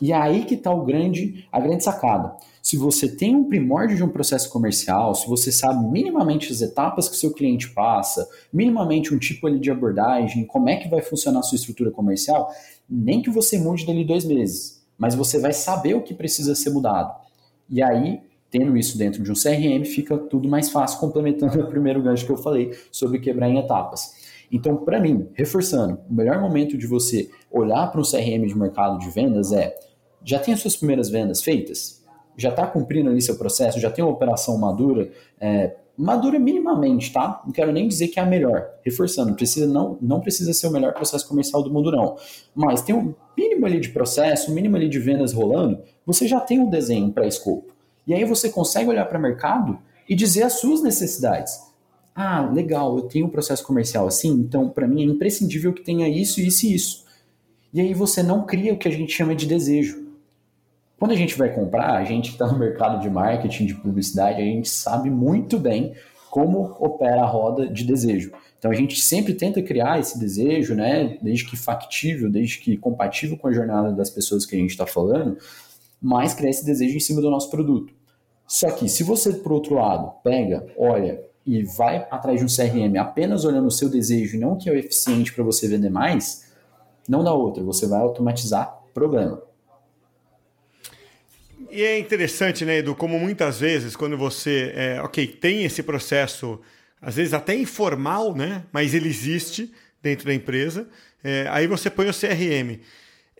E 0.01 0.12
é 0.12 0.15
aí 0.15 0.45
que 0.45 0.55
está 0.55 0.73
grande, 0.75 1.47
a 1.51 1.59
grande 1.59 1.83
sacada. 1.83 2.35
Se 2.62 2.77
você 2.77 3.07
tem 3.07 3.35
um 3.35 3.45
primórdio 3.45 3.97
de 3.97 4.03
um 4.03 4.09
processo 4.09 4.49
comercial, 4.49 5.15
se 5.15 5.27
você 5.27 5.51
sabe 5.51 5.85
minimamente 5.89 6.51
as 6.51 6.62
etapas 6.62 7.07
que 7.07 7.15
o 7.15 7.17
seu 7.17 7.33
cliente 7.33 7.69
passa, 7.69 8.27
minimamente 8.51 9.13
um 9.13 9.17
tipo 9.17 9.47
ali 9.47 9.59
de 9.59 9.71
abordagem, 9.71 10.45
como 10.45 10.69
é 10.69 10.75
que 10.75 10.89
vai 10.89 11.01
funcionar 11.01 11.39
a 11.39 11.43
sua 11.43 11.55
estrutura 11.55 11.91
comercial, 11.91 12.49
nem 12.89 13.21
que 13.21 13.29
você 13.29 13.57
mude 13.57 13.85
dali 13.85 14.05
dois 14.05 14.25
meses, 14.25 14.83
mas 14.97 15.15
você 15.15 15.39
vai 15.39 15.53
saber 15.53 15.95
o 15.95 16.01
que 16.01 16.13
precisa 16.13 16.53
ser 16.53 16.69
mudado. 16.69 17.13
E 17.69 17.81
aí 17.81 18.21
tendo 18.51 18.75
isso 18.75 18.97
dentro 18.97 19.23
de 19.23 19.31
um 19.31 19.35
CRM, 19.35 19.85
fica 19.85 20.17
tudo 20.17 20.49
mais 20.49 20.69
fácil, 20.69 20.99
complementando 20.99 21.59
o 21.62 21.67
primeiro 21.67 22.01
gancho 22.01 22.25
que 22.25 22.31
eu 22.31 22.38
falei 22.38 22.75
sobre 22.91 23.19
quebrar 23.19 23.49
em 23.49 23.59
etapas. 23.59 24.15
Então, 24.51 24.77
para 24.77 24.99
mim, 24.99 25.27
reforçando, 25.33 25.99
o 26.09 26.13
melhor 26.13 26.41
momento 26.41 26.77
de 26.77 26.88
você 26.88 27.29
olhar 27.51 27.88
para 27.91 28.01
um 28.01 28.03
CRM 28.03 28.47
de 28.47 28.57
mercado 28.57 28.97
de 28.97 29.09
vendas 29.09 29.51
é: 29.51 29.75
já 30.23 30.39
tem 30.39 30.53
as 30.53 30.60
suas 30.60 30.75
primeiras 30.75 31.10
vendas 31.10 31.41
feitas? 31.41 32.03
Já 32.38 32.49
está 32.49 32.65
cumprindo 32.67 33.10
ali 33.10 33.21
seu 33.21 33.36
processo? 33.36 33.79
Já 33.79 33.89
tem 33.89 34.03
uma 34.03 34.13
operação 34.13 34.58
madura? 34.58 35.12
É, 35.39 35.75
madura 35.97 36.39
minimamente, 36.39 37.12
tá? 37.12 37.41
Não 37.45 37.51
quero 37.51 37.73
nem 37.73 37.88
dizer 37.88 38.08
que 38.08 38.19
é 38.19 38.23
a 38.23 38.25
melhor. 38.25 38.69
Reforçando, 38.82 39.36
precisa 39.36 39.67
não, 39.67 39.97
não 40.01 40.21
precisa 40.21 40.53
ser 40.53 40.67
o 40.67 40.71
melhor 40.71 40.93
processo 40.93 41.27
comercial 41.27 41.62
do 41.62 41.69
mundo, 41.69 41.91
não. 41.91 42.15
Mas 42.55 42.82
tem 42.82 42.95
um 42.95 43.13
mínimo 43.38 43.65
ali 43.65 43.79
de 43.82 43.89
processo, 43.89 44.49
um 44.49 44.53
mínimo 44.53 44.77
ali 44.77 44.88
de 44.88 44.99
vendas 44.99 45.34
rolando, 45.34 45.82
você 46.05 46.27
já 46.27 46.39
tem 46.39 46.60
um 46.60 46.69
desenho 46.69 47.12
para 47.12 47.27
escopo. 47.27 47.73
E 48.08 48.13
aí 48.13 48.23
você 48.23 48.49
consegue 48.49 48.89
olhar 48.89 49.05
para 49.05 49.19
o 49.19 49.21
mercado 49.21 49.77
e 50.08 50.15
dizer 50.15 50.43
as 50.43 50.53
suas 50.53 50.82
necessidades. 50.82 51.60
Ah, 52.15 52.49
legal, 52.51 52.97
eu 52.97 53.03
tenho 53.03 53.27
um 53.27 53.29
processo 53.29 53.63
comercial 53.63 54.08
assim, 54.08 54.32
então 54.32 54.69
para 54.69 54.88
mim 54.88 55.03
é 55.03 55.05
imprescindível 55.05 55.73
que 55.73 55.84
tenha 55.84 56.08
isso, 56.08 56.41
isso 56.41 56.65
e 56.65 56.73
isso. 56.73 57.05
E 57.73 57.79
aí 57.79 57.93
você 57.93 58.23
não 58.23 58.45
cria 58.45 58.73
o 58.73 58.77
que 58.77 58.88
a 58.88 58.91
gente 58.91 59.13
chama 59.13 59.36
de 59.36 59.45
desejo. 59.45 60.09
Quando 60.99 61.12
a 61.12 61.15
gente 61.15 61.38
vai 61.38 61.53
comprar, 61.53 61.95
a 61.95 62.03
gente 62.03 62.27
que 62.27 62.35
está 62.35 62.45
no 62.45 62.59
mercado 62.59 63.01
de 63.01 63.09
marketing, 63.09 63.65
de 63.65 63.73
publicidade, 63.73 64.41
a 64.41 64.45
gente 64.45 64.67
sabe 64.67 65.09
muito 65.09 65.57
bem 65.57 65.93
como 66.29 66.75
opera 66.79 67.21
a 67.21 67.25
roda 67.25 67.67
de 67.67 67.85
desejo. 67.85 68.31
Então 68.57 68.69
a 68.69 68.73
gente 68.73 68.99
sempre 68.99 69.33
tenta 69.33 69.62
criar 69.62 69.97
esse 69.99 70.19
desejo, 70.19 70.75
né, 70.75 71.17
desde 71.21 71.45
que 71.45 71.55
factível, 71.55 72.29
desde 72.29 72.59
que 72.59 72.75
compatível 72.75 73.38
com 73.38 73.47
a 73.47 73.53
jornada 73.53 73.93
das 73.93 74.09
pessoas 74.09 74.45
que 74.45 74.55
a 74.55 74.59
gente 74.59 74.71
está 74.71 74.85
falando, 74.85 75.38
mas 76.01 76.33
criar 76.33 76.49
esse 76.49 76.65
desejo 76.65 76.97
em 76.97 76.99
cima 76.99 77.21
do 77.21 77.31
nosso 77.31 77.49
produto. 77.49 77.93
Só 78.45 78.69
que 78.69 78.89
se 78.89 79.01
você, 79.03 79.31
por 79.31 79.53
outro 79.53 79.75
lado, 79.75 80.12
pega, 80.21 80.67
olha 80.77 81.21
e 81.45 81.63
vai 81.63 82.05
atrás 82.12 82.39
de 82.39 82.45
um 82.45 82.47
CRM 82.47 82.97
apenas 82.99 83.45
olhando 83.45 83.67
o 83.67 83.71
seu 83.71 83.89
desejo 83.89 84.35
e 84.35 84.39
não 84.39 84.57
que 84.57 84.69
é 84.69 84.73
o 84.73 84.77
eficiente 84.77 85.33
para 85.33 85.43
você 85.45 85.65
vender 85.67 85.89
mais, 85.89 86.51
não 87.07 87.23
dá 87.23 87.33
outra, 87.33 87.63
você 87.63 87.88
vai 87.88 88.01
automatizar 88.01 88.81
problema. 88.93 89.48
E 91.71 91.84
é 91.84 91.99
interessante, 91.99 92.65
né, 92.65 92.79
Edu, 92.79 92.95
como 92.95 93.19
muitas 93.19 93.60
vezes, 93.60 93.95
quando 93.95 94.17
você, 94.17 94.71
é, 94.75 95.01
ok, 95.01 95.27
tem 95.27 95.63
esse 95.63 95.84
processo, 95.84 96.60
às 96.99 97.15
vezes 97.15 97.34
até 97.34 97.53
informal, 97.55 98.36
né, 98.36 98.63
mas 98.71 98.93
ele 98.93 99.08
existe 99.08 99.71
dentro 100.01 100.25
da 100.25 100.34
empresa, 100.34 100.88
é, 101.23 101.47
aí 101.49 101.67
você 101.67 101.89
põe 101.89 102.10
o 102.10 102.13
CRM. 102.13 102.79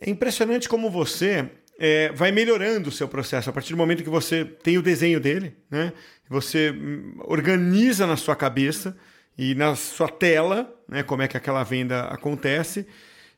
É 0.00 0.08
impressionante 0.08 0.68
como 0.68 0.90
você 0.90 1.50
é, 1.78 2.12
vai 2.12 2.30
melhorando 2.30 2.88
o 2.88 2.92
seu 2.92 3.08
processo 3.08 3.50
a 3.50 3.52
partir 3.52 3.72
do 3.72 3.76
momento 3.76 4.04
que 4.04 4.10
você 4.10 4.44
tem 4.44 4.78
o 4.78 4.82
desenho 4.82 5.18
dele, 5.18 5.56
né? 5.70 5.92
Você 6.28 6.70
hum, 6.70 7.14
organiza 7.24 8.06
na 8.06 8.16
sua 8.16 8.36
cabeça 8.36 8.96
e 9.36 9.54
na 9.54 9.74
sua 9.74 10.08
tela, 10.08 10.72
né? 10.86 11.02
Como 11.02 11.22
é 11.22 11.28
que 11.28 11.36
aquela 11.36 11.64
venda 11.64 12.02
acontece. 12.02 12.86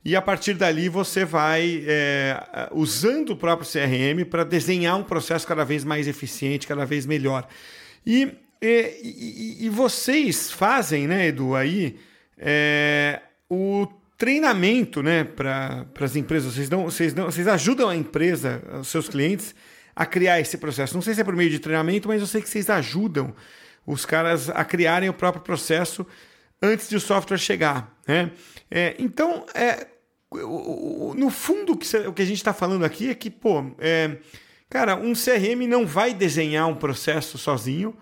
E 0.04 0.16
a 0.16 0.22
partir 0.22 0.54
dali 0.54 0.88
você 0.88 1.24
vai 1.24 1.84
é, 1.86 2.68
usando 2.72 3.30
o 3.30 3.36
próprio 3.36 3.68
CRM 3.68 4.24
para 4.28 4.44
desenhar 4.44 4.96
um 4.98 5.04
processo 5.04 5.46
cada 5.46 5.64
vez 5.64 5.84
mais 5.84 6.08
eficiente, 6.08 6.66
cada 6.66 6.84
vez 6.84 7.06
melhor. 7.06 7.46
E, 8.04 8.32
e, 8.60 9.58
e 9.60 9.68
vocês 9.68 10.50
fazem, 10.50 11.06
né, 11.06 11.28
Edu, 11.28 11.54
aí 11.54 11.98
é, 12.36 13.20
o 13.48 13.86
treinamento 14.18 15.02
né, 15.02 15.24
para 15.24 15.86
as 16.00 16.16
empresas. 16.16 16.54
Vocês, 16.54 16.68
dão, 16.68 16.84
vocês, 16.84 17.12
dão, 17.12 17.26
vocês 17.26 17.46
ajudam 17.48 17.88
a 17.88 17.96
empresa, 17.96 18.62
os 18.80 18.88
seus 18.88 19.08
clientes, 19.08 19.54
a 19.94 20.06
criar 20.06 20.40
esse 20.40 20.58
processo. 20.58 20.94
Não 20.94 21.02
sei 21.02 21.14
se 21.14 21.20
é 21.20 21.24
por 21.24 21.36
meio 21.36 21.50
de 21.50 21.58
treinamento, 21.58 22.08
mas 22.08 22.20
eu 22.20 22.26
sei 22.26 22.40
que 22.40 22.48
vocês 22.48 22.68
ajudam 22.70 23.34
os 23.86 24.06
caras 24.06 24.48
a 24.48 24.64
criarem 24.64 25.08
o 25.08 25.12
próprio 25.12 25.42
processo 25.42 26.06
antes 26.62 26.88
de 26.88 26.96
o 26.96 27.00
software 27.00 27.38
chegar. 27.38 27.96
Né? 28.06 28.30
É, 28.70 28.94
então, 28.98 29.44
é, 29.54 29.88
no 31.16 31.30
fundo, 31.30 31.72
o 31.72 32.12
que 32.12 32.22
a 32.22 32.26
gente 32.26 32.38
está 32.38 32.52
falando 32.52 32.84
aqui 32.84 33.10
é 33.10 33.14
que, 33.14 33.30
pô, 33.30 33.64
é, 33.78 34.18
cara, 34.68 34.96
um 34.96 35.12
CRM 35.12 35.66
não 35.68 35.86
vai 35.86 36.14
desenhar 36.14 36.68
um 36.68 36.74
processo 36.74 37.38
sozinho 37.38 37.94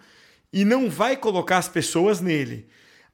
e 0.53 0.64
não 0.64 0.88
vai 0.88 1.16
colocar 1.16 1.59
as 1.59 1.69
pessoas 1.69 2.21
nele. 2.21 2.66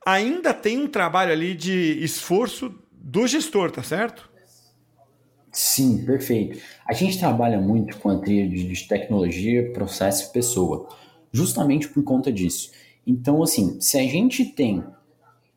Ainda 0.05 0.55
tem 0.55 0.79
um 0.79 0.87
trabalho 0.87 1.33
ali 1.33 1.55
de 1.55 2.03
esforço 2.03 2.75
do 2.93 3.27
gestor, 3.27 3.71
tá 3.71 3.83
certo? 3.83 4.31
Sim, 5.51 6.05
perfeito. 6.05 6.61
A 6.87 6.93
gente 6.93 7.19
trabalha 7.19 7.59
muito 7.59 7.99
com 7.99 8.11
a 8.11 8.19
tríade 8.19 8.69
de 8.69 8.89
tecnologia, 8.89 9.73
processo 9.73 10.29
e 10.29 10.33
pessoa, 10.33 10.89
justamente 11.33 11.89
por 11.89 12.05
conta 12.05 12.31
disso. 12.31 12.71
Então, 13.07 13.43
assim, 13.43 13.81
se 13.81 13.97
a 13.99 14.03
gente 14.03 14.45
tem 14.45 14.85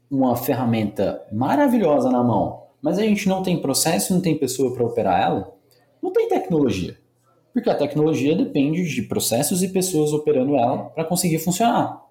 uma 0.09 0.35
ferramenta 0.35 1.21
maravilhosa 1.31 2.09
na 2.09 2.23
mão, 2.23 2.68
mas 2.81 2.97
a 2.97 3.03
gente 3.03 3.27
não 3.27 3.43
tem 3.43 3.61
processo, 3.61 4.13
não 4.13 4.21
tem 4.21 4.37
pessoa 4.37 4.73
para 4.73 4.85
operar 4.85 5.21
ela, 5.21 5.53
não 6.01 6.11
tem 6.11 6.27
tecnologia. 6.27 6.97
Porque 7.53 7.69
a 7.69 7.75
tecnologia 7.75 8.35
depende 8.35 8.87
de 8.87 9.01
processos 9.03 9.63
e 9.63 9.69
pessoas 9.69 10.13
operando 10.13 10.55
ela 10.55 10.85
para 10.89 11.03
conseguir 11.03 11.39
funcionar. 11.39 12.05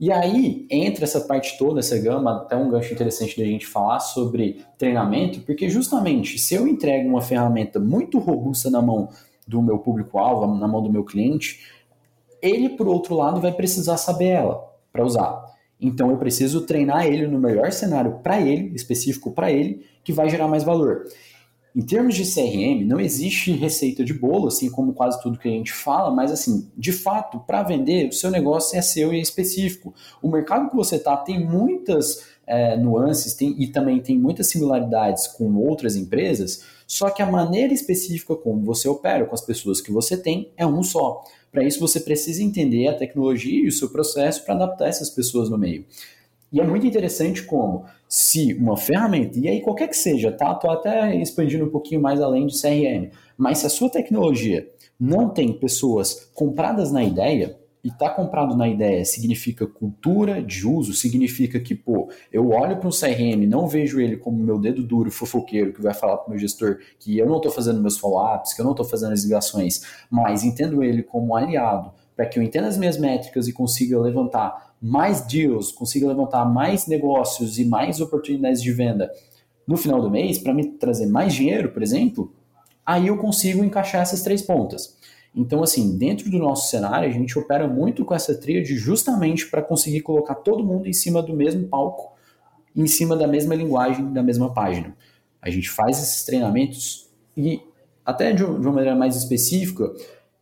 E 0.00 0.10
aí 0.10 0.66
entra 0.70 1.04
essa 1.04 1.20
parte 1.20 1.56
toda, 1.56 1.78
essa 1.78 1.96
gama, 1.98 2.38
até 2.38 2.56
um 2.56 2.68
gancho 2.68 2.92
interessante 2.92 3.38
da 3.38 3.46
gente 3.46 3.66
falar 3.66 4.00
sobre 4.00 4.64
treinamento, 4.76 5.40
porque 5.40 5.68
justamente 5.68 6.38
se 6.38 6.54
eu 6.54 6.66
entrego 6.66 7.08
uma 7.08 7.22
ferramenta 7.22 7.78
muito 7.78 8.18
robusta 8.18 8.68
na 8.70 8.82
mão 8.82 9.08
do 9.46 9.62
meu 9.62 9.78
público-alvo, 9.78 10.58
na 10.58 10.66
mão 10.66 10.82
do 10.82 10.90
meu 10.90 11.04
cliente, 11.04 11.60
ele, 12.42 12.70
por 12.70 12.88
outro 12.88 13.14
lado, 13.14 13.40
vai 13.40 13.52
precisar 13.52 13.96
saber 13.96 14.28
ela 14.28 14.68
para 14.92 15.04
usar. 15.04 15.43
Então 15.84 16.10
eu 16.10 16.16
preciso 16.16 16.62
treinar 16.62 17.06
ele 17.06 17.26
no 17.26 17.38
melhor 17.38 17.70
cenário 17.70 18.20
para 18.22 18.40
ele, 18.40 18.74
específico 18.74 19.30
para 19.32 19.52
ele, 19.52 19.84
que 20.02 20.14
vai 20.14 20.30
gerar 20.30 20.48
mais 20.48 20.64
valor. 20.64 21.04
Em 21.76 21.82
termos 21.82 22.14
de 22.14 22.22
CRM, 22.22 22.86
não 22.86 22.98
existe 22.98 23.50
receita 23.52 24.02
de 24.02 24.14
bolo, 24.14 24.46
assim 24.46 24.70
como 24.70 24.94
quase 24.94 25.20
tudo 25.20 25.38
que 25.38 25.48
a 25.48 25.50
gente 25.50 25.72
fala, 25.72 26.10
mas 26.10 26.30
assim, 26.30 26.70
de 26.76 26.92
fato, 26.92 27.40
para 27.40 27.62
vender, 27.64 28.08
o 28.08 28.12
seu 28.12 28.30
negócio 28.30 28.78
é 28.78 28.80
seu 28.80 29.12
e 29.12 29.18
é 29.18 29.20
específico. 29.20 29.92
O 30.22 30.30
mercado 30.30 30.70
que 30.70 30.76
você 30.76 30.96
está 30.96 31.16
tem 31.16 31.44
muitas 31.44 32.24
é, 32.46 32.76
nuances 32.76 33.34
tem, 33.34 33.54
e 33.60 33.66
também 33.66 34.00
tem 34.00 34.16
muitas 34.16 34.48
similaridades 34.48 35.26
com 35.26 35.54
outras 35.56 35.96
empresas, 35.96 36.64
só 36.86 37.10
que 37.10 37.22
a 37.22 37.26
maneira 37.26 37.74
específica 37.74 38.36
como 38.36 38.64
você 38.64 38.88
opera 38.88 39.26
com 39.26 39.34
as 39.34 39.40
pessoas 39.40 39.80
que 39.80 39.92
você 39.92 40.16
tem 40.16 40.50
é 40.56 40.66
um 40.66 40.82
só. 40.82 41.24
Para 41.54 41.62
isso, 41.62 41.78
você 41.78 42.00
precisa 42.00 42.42
entender 42.42 42.88
a 42.88 42.94
tecnologia 42.94 43.62
e 43.62 43.68
o 43.68 43.72
seu 43.72 43.88
processo 43.88 44.44
para 44.44 44.56
adaptar 44.56 44.88
essas 44.88 45.08
pessoas 45.08 45.48
no 45.48 45.56
meio. 45.56 45.84
E 46.52 46.60
é 46.60 46.64
muito 46.64 46.84
interessante 46.84 47.44
como, 47.44 47.84
se 48.08 48.52
uma 48.54 48.76
ferramenta, 48.76 49.38
e 49.38 49.46
aí 49.46 49.60
qualquer 49.60 49.86
que 49.86 49.96
seja, 49.96 50.32
tá? 50.32 50.50
Estou 50.50 50.68
até 50.68 51.14
expandindo 51.14 51.64
um 51.64 51.70
pouquinho 51.70 52.02
mais 52.02 52.20
além 52.20 52.48
de 52.48 52.60
CRM, 52.60 53.12
mas 53.38 53.58
se 53.58 53.66
a 53.66 53.70
sua 53.70 53.88
tecnologia 53.88 54.68
não 54.98 55.28
tem 55.28 55.52
pessoas 55.52 56.28
compradas 56.34 56.90
na 56.90 57.04
ideia, 57.04 57.56
e 57.84 57.90
tá 57.90 58.08
comprado 58.08 58.56
na 58.56 58.66
ideia 58.66 59.04
significa 59.04 59.66
cultura 59.66 60.42
de 60.42 60.66
uso, 60.66 60.94
significa 60.94 61.60
que, 61.60 61.74
pô, 61.74 62.10
eu 62.32 62.48
olho 62.50 62.78
para 62.78 62.88
um 62.88 62.90
CRM, 62.90 63.46
não 63.46 63.68
vejo 63.68 64.00
ele 64.00 64.16
como 64.16 64.42
meu 64.42 64.58
dedo 64.58 64.82
duro, 64.82 65.10
fofoqueiro, 65.10 65.74
que 65.74 65.82
vai 65.82 65.92
falar 65.92 66.16
para 66.16 66.28
o 66.28 66.30
meu 66.30 66.38
gestor 66.38 66.78
que 66.98 67.18
eu 67.18 67.26
não 67.26 67.36
estou 67.36 67.52
fazendo 67.52 67.82
meus 67.82 67.98
follow-ups, 67.98 68.54
que 68.54 68.60
eu 68.62 68.64
não 68.64 68.72
estou 68.72 68.86
fazendo 68.86 69.12
as 69.12 69.22
ligações, 69.22 69.82
mas 70.10 70.42
entendo 70.42 70.82
ele 70.82 71.02
como 71.02 71.36
aliado, 71.36 71.92
para 72.16 72.24
que 72.24 72.38
eu 72.38 72.42
entenda 72.42 72.68
as 72.68 72.78
minhas 72.78 72.96
métricas 72.96 73.46
e 73.48 73.52
consiga 73.52 74.00
levantar 74.00 74.74
mais 74.80 75.20
deals, 75.20 75.70
consiga 75.70 76.08
levantar 76.08 76.46
mais 76.46 76.86
negócios 76.86 77.58
e 77.58 77.66
mais 77.66 78.00
oportunidades 78.00 78.62
de 78.62 78.72
venda 78.72 79.10
no 79.66 79.76
final 79.76 80.00
do 80.00 80.10
mês, 80.10 80.38
para 80.38 80.54
me 80.54 80.72
trazer 80.72 81.06
mais 81.06 81.34
dinheiro, 81.34 81.70
por 81.70 81.82
exemplo, 81.82 82.34
aí 82.84 83.08
eu 83.08 83.18
consigo 83.18 83.62
encaixar 83.62 84.02
essas 84.02 84.22
três 84.22 84.42
pontas. 84.42 84.96
Então, 85.36 85.62
assim, 85.62 85.98
dentro 85.98 86.30
do 86.30 86.38
nosso 86.38 86.70
cenário, 86.70 87.08
a 87.08 87.12
gente 87.12 87.36
opera 87.36 87.66
muito 87.66 88.04
com 88.04 88.14
essa 88.14 88.34
tríade 88.34 88.76
justamente 88.76 89.48
para 89.48 89.62
conseguir 89.62 90.00
colocar 90.00 90.36
todo 90.36 90.64
mundo 90.64 90.86
em 90.86 90.92
cima 90.92 91.20
do 91.20 91.34
mesmo 91.34 91.66
palco, 91.66 92.12
em 92.74 92.86
cima 92.86 93.16
da 93.16 93.26
mesma 93.26 93.54
linguagem, 93.54 94.12
da 94.12 94.22
mesma 94.22 94.54
página. 94.54 94.96
A 95.42 95.50
gente 95.50 95.68
faz 95.68 95.98
esses 96.00 96.24
treinamentos 96.24 97.10
e, 97.36 97.60
até 98.04 98.32
de 98.32 98.44
uma 98.44 98.70
maneira 98.70 98.94
mais 98.94 99.16
específica, 99.16 99.92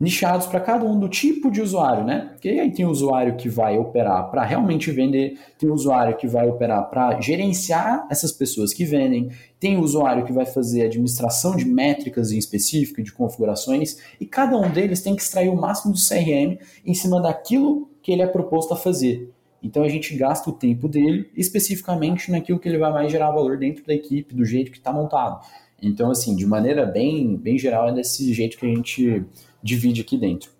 nichados 0.02 0.48
para 0.48 0.58
cada 0.58 0.84
um 0.84 0.98
do 0.98 1.08
tipo 1.08 1.48
de 1.48 1.62
usuário, 1.62 2.02
né? 2.02 2.30
Porque 2.32 2.48
aí 2.48 2.72
tem 2.72 2.84
usuário 2.84 3.36
que 3.36 3.48
vai 3.48 3.78
operar 3.78 4.28
para 4.32 4.42
realmente 4.42 4.90
vender, 4.90 5.38
tem 5.56 5.70
usuário 5.70 6.16
que 6.16 6.26
vai 6.26 6.48
operar 6.48 6.90
para 6.90 7.20
gerenciar 7.20 8.08
essas 8.10 8.32
pessoas 8.32 8.74
que 8.74 8.84
vendem, 8.84 9.30
tem 9.60 9.76
usuário 9.76 10.24
que 10.24 10.32
vai 10.32 10.44
fazer 10.44 10.86
administração 10.86 11.54
de 11.54 11.64
métricas 11.64 12.32
em 12.32 12.36
específico, 12.36 13.00
de 13.00 13.12
configurações, 13.12 13.98
e 14.20 14.26
cada 14.26 14.58
um 14.58 14.68
deles 14.68 15.02
tem 15.02 15.14
que 15.14 15.22
extrair 15.22 15.48
o 15.48 15.54
máximo 15.54 15.94
do 15.94 16.00
CRM 16.00 16.58
em 16.84 16.94
cima 16.94 17.22
daquilo 17.22 17.88
que 18.02 18.10
ele 18.10 18.22
é 18.22 18.26
proposto 18.26 18.74
a 18.74 18.76
fazer. 18.76 19.30
Então 19.62 19.84
a 19.84 19.88
gente 19.88 20.16
gasta 20.16 20.50
o 20.50 20.52
tempo 20.52 20.88
dele 20.88 21.30
especificamente 21.36 22.28
naquilo 22.28 22.58
que 22.58 22.68
ele 22.68 22.78
vai 22.78 22.92
mais 22.92 23.12
gerar 23.12 23.30
valor 23.30 23.56
dentro 23.56 23.86
da 23.86 23.94
equipe, 23.94 24.34
do 24.34 24.44
jeito 24.44 24.72
que 24.72 24.78
está 24.78 24.92
montado. 24.92 25.46
Então, 25.80 26.10
assim, 26.10 26.36
de 26.36 26.46
maneira 26.46 26.86
bem, 26.86 27.36
bem 27.36 27.58
geral, 27.58 27.88
é 27.88 27.92
desse 27.92 28.32
jeito 28.32 28.56
que 28.56 28.66
a 28.66 28.68
gente 28.68 29.24
divide 29.62 30.00
aqui 30.00 30.16
dentro. 30.16 30.50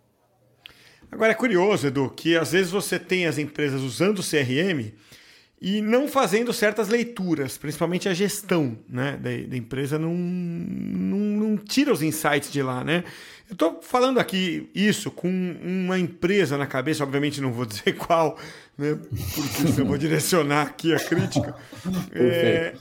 Agora 1.10 1.32
é 1.32 1.34
curioso, 1.34 1.86
Edu, 1.86 2.10
que 2.10 2.36
às 2.36 2.52
vezes 2.52 2.70
você 2.72 2.98
tem 2.98 3.26
as 3.26 3.36
empresas 3.36 3.82
usando 3.82 4.20
o 4.20 4.22
CRM 4.22 4.92
e 5.60 5.80
não 5.80 6.08
fazendo 6.08 6.52
certas 6.52 6.88
leituras, 6.88 7.56
principalmente 7.56 8.08
a 8.08 8.14
gestão 8.14 8.76
né, 8.88 9.12
da, 9.12 9.30
da 9.46 9.56
empresa 9.56 9.96
não, 9.96 10.12
não, 10.12 11.18
não, 11.18 11.56
tira 11.56 11.92
os 11.92 12.02
insights 12.02 12.50
de 12.50 12.60
lá. 12.62 12.82
Né? 12.82 13.04
Eu 13.48 13.52
estou 13.52 13.80
falando 13.80 14.18
aqui 14.18 14.68
isso 14.74 15.08
com 15.10 15.28
uma 15.62 15.98
empresa 15.98 16.58
na 16.58 16.66
cabeça, 16.66 17.04
obviamente 17.04 17.40
não 17.40 17.52
vou 17.52 17.64
dizer 17.66 17.92
qual, 17.92 18.36
né, 18.76 18.98
porque 19.34 19.80
eu 19.80 19.86
vou 19.86 19.96
direcionar 19.98 20.62
aqui 20.62 20.92
a 20.92 20.98
crítica. 20.98 21.54
é, 22.12 22.74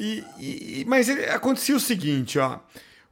e, 0.00 0.24
e, 0.38 0.84
mas 0.86 1.10
acontecia 1.10 1.76
o 1.76 1.80
seguinte, 1.80 2.38
ó. 2.38 2.60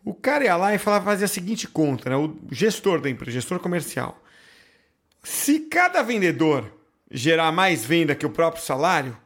O 0.04 0.12
cara 0.12 0.44
ia 0.44 0.56
lá 0.56 0.74
e 0.74 0.78
falava, 0.78 1.04
fazia 1.04 1.24
a 1.24 1.28
seguinte 1.28 1.66
conta, 1.66 2.10
né? 2.10 2.16
o 2.16 2.36
gestor 2.50 3.00
da 3.00 3.08
empresa, 3.08 3.32
gestor 3.32 3.58
comercial. 3.58 4.22
Se 5.22 5.60
cada 5.60 6.02
vendedor 6.02 6.70
gerar 7.10 7.50
mais 7.52 7.84
venda 7.84 8.14
que 8.14 8.26
o 8.26 8.30
próprio 8.30 8.62
salário, 8.62 9.16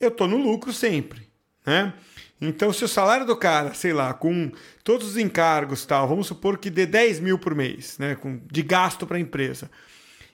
eu 0.00 0.08
estou 0.08 0.26
no 0.26 0.36
lucro 0.36 0.72
sempre. 0.72 1.28
Né? 1.64 1.92
Então, 2.40 2.72
se 2.72 2.82
o 2.82 2.88
salário 2.88 3.26
do 3.26 3.36
cara, 3.36 3.74
sei 3.74 3.92
lá, 3.92 4.14
com 4.14 4.50
todos 4.82 5.10
os 5.10 5.16
encargos 5.18 5.84
tal, 5.84 6.08
vamos 6.08 6.26
supor 6.26 6.56
que 6.56 6.70
dê 6.70 6.86
10 6.86 7.20
mil 7.20 7.38
por 7.38 7.54
mês, 7.54 7.98
né, 7.98 8.16
de 8.50 8.62
gasto 8.62 9.06
para 9.06 9.18
a 9.18 9.20
empresa. 9.20 9.70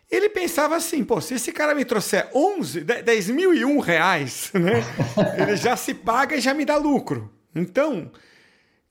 Ele 0.08 0.28
pensava 0.28 0.76
assim, 0.76 1.02
pô, 1.04 1.20
se 1.20 1.34
esse 1.34 1.50
cara 1.50 1.74
me 1.74 1.84
trouxer 1.84 2.30
11, 2.32 2.80
10 2.82 3.30
mil 3.30 3.52
e 3.52 3.64
um 3.64 3.80
reais, 3.80 4.52
né, 4.54 4.84
ele 5.36 5.56
já 5.56 5.76
se 5.76 5.92
paga 5.92 6.36
e 6.36 6.40
já 6.40 6.54
me 6.54 6.64
dá 6.64 6.76
lucro. 6.76 7.32
Então, 7.52 8.12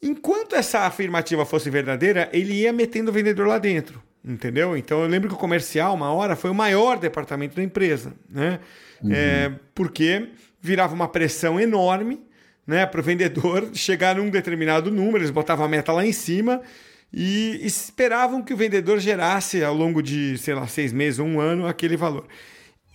Enquanto 0.01 0.55
essa 0.55 0.81
afirmativa 0.81 1.45
fosse 1.45 1.69
verdadeira, 1.69 2.29
ele 2.31 2.53
ia 2.53 2.71
metendo 2.71 3.09
o 3.09 3.13
vendedor 3.13 3.47
lá 3.47 3.57
dentro, 3.57 4.01
entendeu? 4.23 4.77
Então 4.77 5.01
eu 5.01 5.07
lembro 5.07 5.29
que 5.29 5.35
o 5.35 5.37
comercial, 5.37 5.95
uma 5.95 6.11
hora, 6.13 6.35
foi 6.35 6.49
o 6.49 6.55
maior 6.55 6.97
departamento 6.97 7.55
da 7.55 7.63
empresa, 7.63 8.13
né? 8.29 8.59
Uhum. 9.01 9.11
É, 9.11 9.51
porque 9.73 10.29
virava 10.61 10.93
uma 10.93 11.07
pressão 11.07 11.59
enorme 11.59 12.21
né, 12.65 12.85
para 12.85 12.99
o 12.99 13.03
vendedor 13.03 13.69
chegar 13.73 14.15
num 14.15 14.29
determinado 14.29 14.91
número, 14.91 15.19
eles 15.19 15.31
botavam 15.31 15.65
a 15.65 15.69
meta 15.69 15.91
lá 15.91 16.05
em 16.05 16.13
cima 16.13 16.61
e 17.13 17.59
esperavam 17.63 18.41
que 18.41 18.53
o 18.53 18.57
vendedor 18.57 18.99
gerasse 18.99 19.63
ao 19.63 19.73
longo 19.73 20.01
de, 20.01 20.37
sei 20.37 20.53
lá, 20.53 20.67
seis 20.67 20.91
meses 20.91 21.19
ou 21.19 21.25
um 21.25 21.39
ano 21.39 21.67
aquele 21.67 21.95
valor. 21.95 22.27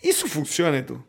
Isso 0.03 0.29
funciona, 0.29 0.79
Edu? 0.79 1.03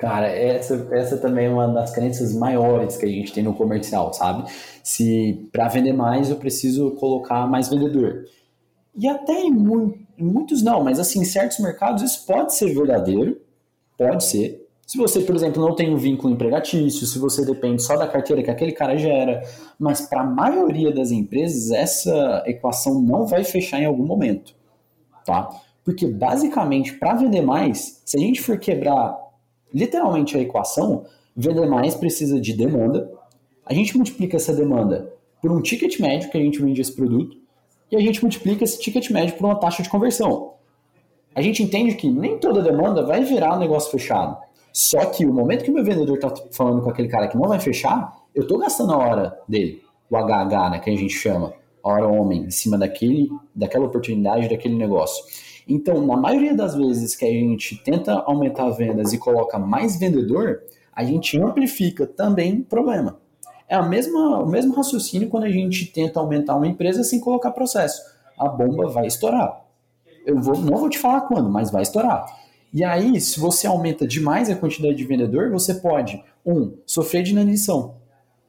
Cara, 0.00 0.28
essa, 0.28 0.88
essa 0.92 1.16
também 1.16 1.46
é 1.46 1.50
uma 1.50 1.66
das 1.68 1.90
crenças 1.90 2.32
maiores 2.32 2.96
que 2.96 3.04
a 3.04 3.08
gente 3.08 3.32
tem 3.32 3.42
no 3.42 3.54
comercial, 3.54 4.12
sabe? 4.12 4.48
Se 4.82 5.48
para 5.52 5.68
vender 5.68 5.92
mais 5.92 6.30
eu 6.30 6.36
preciso 6.36 6.92
colocar 6.92 7.46
mais 7.48 7.68
vendedor. 7.68 8.24
E 8.96 9.08
até 9.08 9.40
em, 9.40 9.50
mu 9.52 9.94
muitos 10.16 10.62
não, 10.62 10.82
mas 10.82 10.98
assim, 10.98 11.20
em 11.20 11.24
certos 11.24 11.58
mercados 11.58 12.02
isso 12.02 12.26
pode 12.26 12.54
ser 12.54 12.74
verdadeiro, 12.74 13.40
pode 13.96 14.24
ser, 14.24 14.66
Se 14.86 14.96
você, 14.96 15.20
por 15.20 15.34
exemplo, 15.36 15.62
não 15.62 15.74
tem 15.74 15.92
um 15.92 15.98
vínculo 15.98 16.32
empregatício, 16.32 17.06
se 17.06 17.18
você 17.18 17.44
depende 17.44 17.82
só 17.82 17.96
da 17.96 18.08
carteira 18.08 18.42
que 18.42 18.50
aquele 18.50 18.72
cara 18.72 18.96
gera, 18.96 19.42
mas 19.78 20.00
para 20.02 20.22
a 20.22 20.24
maioria 20.24 20.92
das 20.92 21.10
empresas 21.10 21.70
essa 21.70 22.42
equação 22.46 23.00
não 23.02 23.26
vai 23.26 23.44
fechar 23.44 23.80
em 23.80 23.84
algum 23.84 24.06
momento, 24.06 24.54
tá? 25.26 25.50
Porque 25.84 26.06
basicamente 26.06 26.94
para 26.94 27.14
vender 27.14 27.42
mais, 27.42 28.02
se 28.04 28.16
a 28.16 28.20
gente 28.20 28.40
for 28.40 28.58
quebrar 28.58 29.27
literalmente 29.72 30.36
a 30.36 30.40
equação, 30.40 31.04
vender 31.36 31.66
mais 31.66 31.94
precisa 31.94 32.40
de 32.40 32.52
demanda. 32.52 33.10
A 33.64 33.74
gente 33.74 33.96
multiplica 33.96 34.36
essa 34.36 34.54
demanda 34.54 35.12
por 35.40 35.52
um 35.52 35.62
ticket 35.62 35.98
médio 36.00 36.30
que 36.30 36.36
a 36.36 36.40
gente 36.40 36.60
vende 36.60 36.80
esse 36.80 36.92
produto 36.92 37.36
e 37.90 37.96
a 37.96 38.00
gente 38.00 38.20
multiplica 38.22 38.64
esse 38.64 38.80
ticket 38.80 39.10
médio 39.10 39.36
por 39.36 39.44
uma 39.46 39.56
taxa 39.56 39.82
de 39.82 39.88
conversão. 39.88 40.54
A 41.34 41.40
gente 41.40 41.62
entende 41.62 41.94
que 41.94 42.10
nem 42.10 42.38
toda 42.38 42.62
demanda 42.62 43.04
vai 43.04 43.22
virar 43.22 43.56
um 43.56 43.60
negócio 43.60 43.90
fechado. 43.90 44.36
Só 44.72 45.06
que 45.06 45.24
o 45.24 45.32
momento 45.32 45.64
que 45.64 45.70
o 45.70 45.74
meu 45.74 45.84
vendedor 45.84 46.16
está 46.16 46.32
falando 46.52 46.82
com 46.82 46.90
aquele 46.90 47.08
cara 47.08 47.28
que 47.28 47.36
não 47.36 47.48
vai 47.48 47.60
fechar, 47.60 48.16
eu 48.34 48.42
estou 48.42 48.58
gastando 48.58 48.92
a 48.92 48.98
hora 48.98 49.38
dele, 49.48 49.82
o 50.10 50.16
HH, 50.16 50.70
né, 50.70 50.78
que 50.78 50.90
a 50.90 50.96
gente 50.96 51.14
chama, 51.14 51.52
a 51.82 51.88
hora 51.88 52.06
homem, 52.06 52.44
em 52.44 52.50
cima 52.50 52.76
daquele, 52.76 53.30
daquela 53.54 53.86
oportunidade, 53.86 54.48
daquele 54.48 54.74
negócio. 54.74 55.24
Então, 55.68 56.04
na 56.06 56.16
maioria 56.16 56.54
das 56.54 56.74
vezes 56.74 57.14
que 57.14 57.26
a 57.26 57.30
gente 57.30 57.76
tenta 57.76 58.14
aumentar 58.14 58.70
vendas 58.70 59.12
e 59.12 59.18
coloca 59.18 59.58
mais 59.58 59.98
vendedor, 59.98 60.62
a 60.90 61.04
gente 61.04 61.38
amplifica 61.38 62.06
também 62.06 62.60
o 62.60 62.64
problema. 62.64 63.20
É 63.68 63.74
a 63.74 63.82
mesma, 63.82 64.38
o 64.42 64.48
mesmo 64.48 64.74
raciocínio 64.74 65.28
quando 65.28 65.44
a 65.44 65.50
gente 65.50 65.84
tenta 65.86 66.18
aumentar 66.18 66.56
uma 66.56 66.66
empresa 66.66 67.04
sem 67.04 67.20
colocar 67.20 67.50
processo. 67.50 68.00
A 68.38 68.48
bomba 68.48 68.88
vai 68.88 69.06
estourar. 69.06 69.62
Eu 70.24 70.40
vou, 70.40 70.56
não 70.56 70.78
vou 70.78 70.88
te 70.88 70.98
falar 70.98 71.22
quando, 71.22 71.50
mas 71.50 71.70
vai 71.70 71.82
estourar. 71.82 72.24
E 72.72 72.82
aí, 72.82 73.20
se 73.20 73.38
você 73.38 73.66
aumenta 73.66 74.06
demais 74.06 74.48
a 74.48 74.56
quantidade 74.56 74.94
de 74.94 75.04
vendedor, 75.04 75.50
você 75.50 75.74
pode, 75.74 76.22
um, 76.44 76.78
sofrer 76.86 77.22
de 77.22 77.32
inanição. 77.32 77.96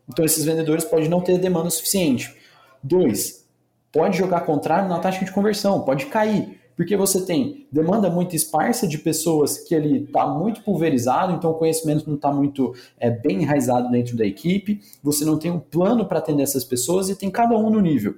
Então, 0.08 0.24
esses 0.24 0.44
vendedores 0.46 0.86
podem 0.86 1.10
não 1.10 1.22
ter 1.22 1.38
demanda 1.38 1.70
suficiente. 1.70 2.34
Dois, 2.82 3.46
pode 3.92 4.18
jogar 4.18 4.42
contrário 4.42 4.88
na 4.88 5.00
taxa 5.00 5.24
de 5.24 5.32
conversão, 5.32 5.82
pode 5.82 6.06
cair, 6.06 6.59
porque 6.80 6.96
você 6.96 7.26
tem 7.26 7.68
demanda 7.70 8.10
muito 8.10 8.38
esparsa 8.38 8.88
de 8.88 8.98
pessoas 8.98 9.58
que 9.58 9.76
ele 9.76 10.06
está 10.06 10.26
muito 10.26 10.64
pulverizado, 10.64 11.34
então 11.34 11.52
o 11.52 11.56
conhecimento 11.56 12.08
não 12.08 12.16
está 12.16 12.32
muito 12.32 12.74
é, 12.98 13.10
bem 13.10 13.42
enraizado 13.42 13.92
dentro 13.92 14.16
da 14.16 14.26
equipe, 14.26 14.80
você 15.04 15.26
não 15.26 15.38
tem 15.38 15.52
um 15.52 15.60
plano 15.60 16.06
para 16.06 16.20
atender 16.20 16.42
essas 16.42 16.64
pessoas 16.64 17.10
e 17.10 17.18
tem 17.18 17.30
cada 17.30 17.54
um 17.58 17.70
no 17.70 17.82
nível 17.82 18.16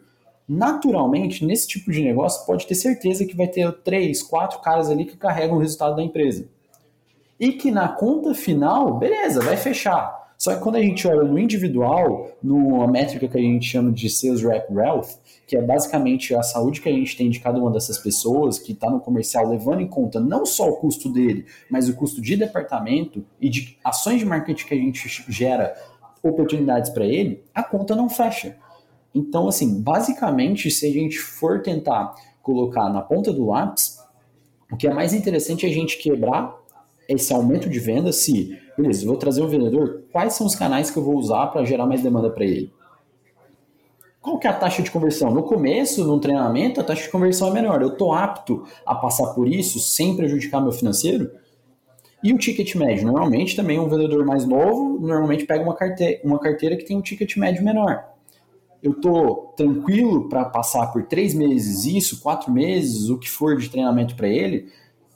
naturalmente, 0.48 1.44
nesse 1.44 1.68
tipo 1.68 1.92
de 1.92 2.04
negócio, 2.04 2.46
pode 2.46 2.68
ter 2.68 2.76
certeza 2.76 3.26
que 3.26 3.36
vai 3.36 3.48
ter 3.48 3.72
três, 3.84 4.22
quatro 4.22 4.60
caras 4.60 4.90
ali 4.90 5.06
que 5.06 5.16
carregam 5.16 5.56
o 5.56 5.60
resultado 5.60 5.96
da 5.96 6.04
empresa. 6.04 6.46
E 7.40 7.54
que 7.54 7.72
na 7.72 7.88
conta 7.88 8.34
final, 8.34 8.96
beleza, 8.96 9.40
vai 9.40 9.56
fechar. 9.56 10.21
Só 10.42 10.56
que 10.56 10.62
quando 10.62 10.78
a 10.78 10.82
gente 10.82 11.08
olha 11.08 11.22
no 11.22 11.38
individual, 11.38 12.32
numa 12.42 12.88
métrica 12.88 13.28
que 13.28 13.38
a 13.38 13.42
gente 13.42 13.64
chama 13.64 13.92
de 13.92 14.10
Sales 14.10 14.42
Rep 14.42 14.74
Wealth, 14.74 15.20
que 15.46 15.56
é 15.56 15.62
basicamente 15.62 16.34
a 16.34 16.42
saúde 16.42 16.82
que 16.82 16.90
a 16.90 16.92
gente 16.92 17.16
tem 17.16 17.30
de 17.30 17.40
cada 17.40 17.60
uma 17.60 17.70
dessas 17.70 18.00
pessoas 18.00 18.58
que 18.58 18.72
está 18.72 18.90
no 18.90 19.00
comercial, 19.00 19.48
levando 19.48 19.82
em 19.82 19.88
conta 19.88 20.20
não 20.20 20.44
só 20.44 20.68
o 20.68 20.78
custo 20.78 21.14
dele, 21.14 21.46
mas 21.70 21.88
o 21.88 21.96
custo 21.96 22.20
de 22.20 22.36
departamento 22.36 23.24
e 23.40 23.50
de 23.50 23.78
ações 23.84 24.18
de 24.18 24.26
marketing 24.26 24.66
que 24.66 24.74
a 24.74 24.78
gente 24.78 25.26
gera 25.32 25.76
oportunidades 26.24 26.90
para 26.90 27.06
ele, 27.06 27.44
a 27.54 27.62
conta 27.62 27.96
não 27.96 28.10
fecha. 28.10 28.58
Então, 29.14 29.48
assim, 29.48 29.80
basicamente, 29.80 30.72
se 30.72 30.88
a 30.88 30.92
gente 30.92 31.20
for 31.20 31.62
tentar 31.62 32.16
colocar 32.42 32.90
na 32.90 33.04
ponta 33.04 33.32
do 33.32 33.46
lápis, 33.46 34.00
o 34.72 34.76
que 34.76 34.88
é 34.88 34.92
mais 34.92 35.14
interessante 35.14 35.68
é 35.68 35.70
a 35.70 35.72
gente 35.72 36.00
quebrar 36.00 36.60
esse 37.08 37.34
aumento 37.34 37.70
de 37.70 37.80
venda 37.80 38.12
se, 38.12 38.58
beleza, 38.78 39.06
vou 39.06 39.18
trazer 39.18 39.42
um 39.42 39.48
vendedor, 39.48 40.04
quais 40.12 40.34
são 40.34 40.48
os 40.48 40.56
canais 40.56 40.90
que 40.90 40.98
eu 40.98 41.04
vou 41.04 41.16
usar 41.16 41.48
para 41.48 41.66
gerar 41.66 41.86
mais 41.86 42.02
demanda 42.02 42.30
para 42.30 42.46
ele? 42.46 42.72
Qual 44.22 44.38
que 44.38 44.46
é 44.46 44.50
a 44.52 44.54
taxa 44.54 44.84
de 44.84 44.92
conversão? 44.92 45.34
No 45.34 45.44
começo, 45.44 46.06
no 46.06 46.20
treinamento, 46.20 46.80
a 46.80 46.84
taxa 46.84 47.04
de 47.04 47.10
conversão 47.10 47.50
é 47.50 47.54
menor. 47.54 47.82
Eu 47.82 47.90
estou 47.90 48.14
apto 48.14 48.64
a 48.86 48.94
passar 48.94 49.34
por 49.34 49.48
isso 49.48 49.80
sem 49.80 50.16
prejudicar 50.16 50.62
meu 50.62 50.72
financeiro? 50.72 51.32
E 52.24 52.32
o 52.32 52.38
ticket 52.38 52.76
médio? 52.76 53.08
Normalmente 53.08 53.56
também 53.56 53.80
um 53.80 53.90
vendedor 53.90 54.24
mais 54.24 54.46
novo, 54.46 55.00
normalmente 55.00 55.46
pega 55.46 55.64
uma 55.64 55.74
carteira, 55.74 56.22
uma 56.24 56.38
carteira 56.38 56.78
que 56.78 56.86
tem 56.86 56.96
um 56.96 57.02
ticket 57.02 57.36
médio 57.36 57.64
menor 57.64 58.12
eu 58.82 58.94
tô 58.96 59.54
tranquilo 59.56 60.28
para 60.28 60.46
passar 60.46 60.88
por 60.88 61.04
três 61.04 61.34
meses 61.34 61.86
isso, 61.86 62.22
quatro 62.22 62.52
meses, 62.52 63.10
o 63.10 63.18
que 63.18 63.30
for 63.30 63.56
de 63.58 63.70
treinamento 63.70 64.16
para 64.16 64.28
ele, 64.28 64.72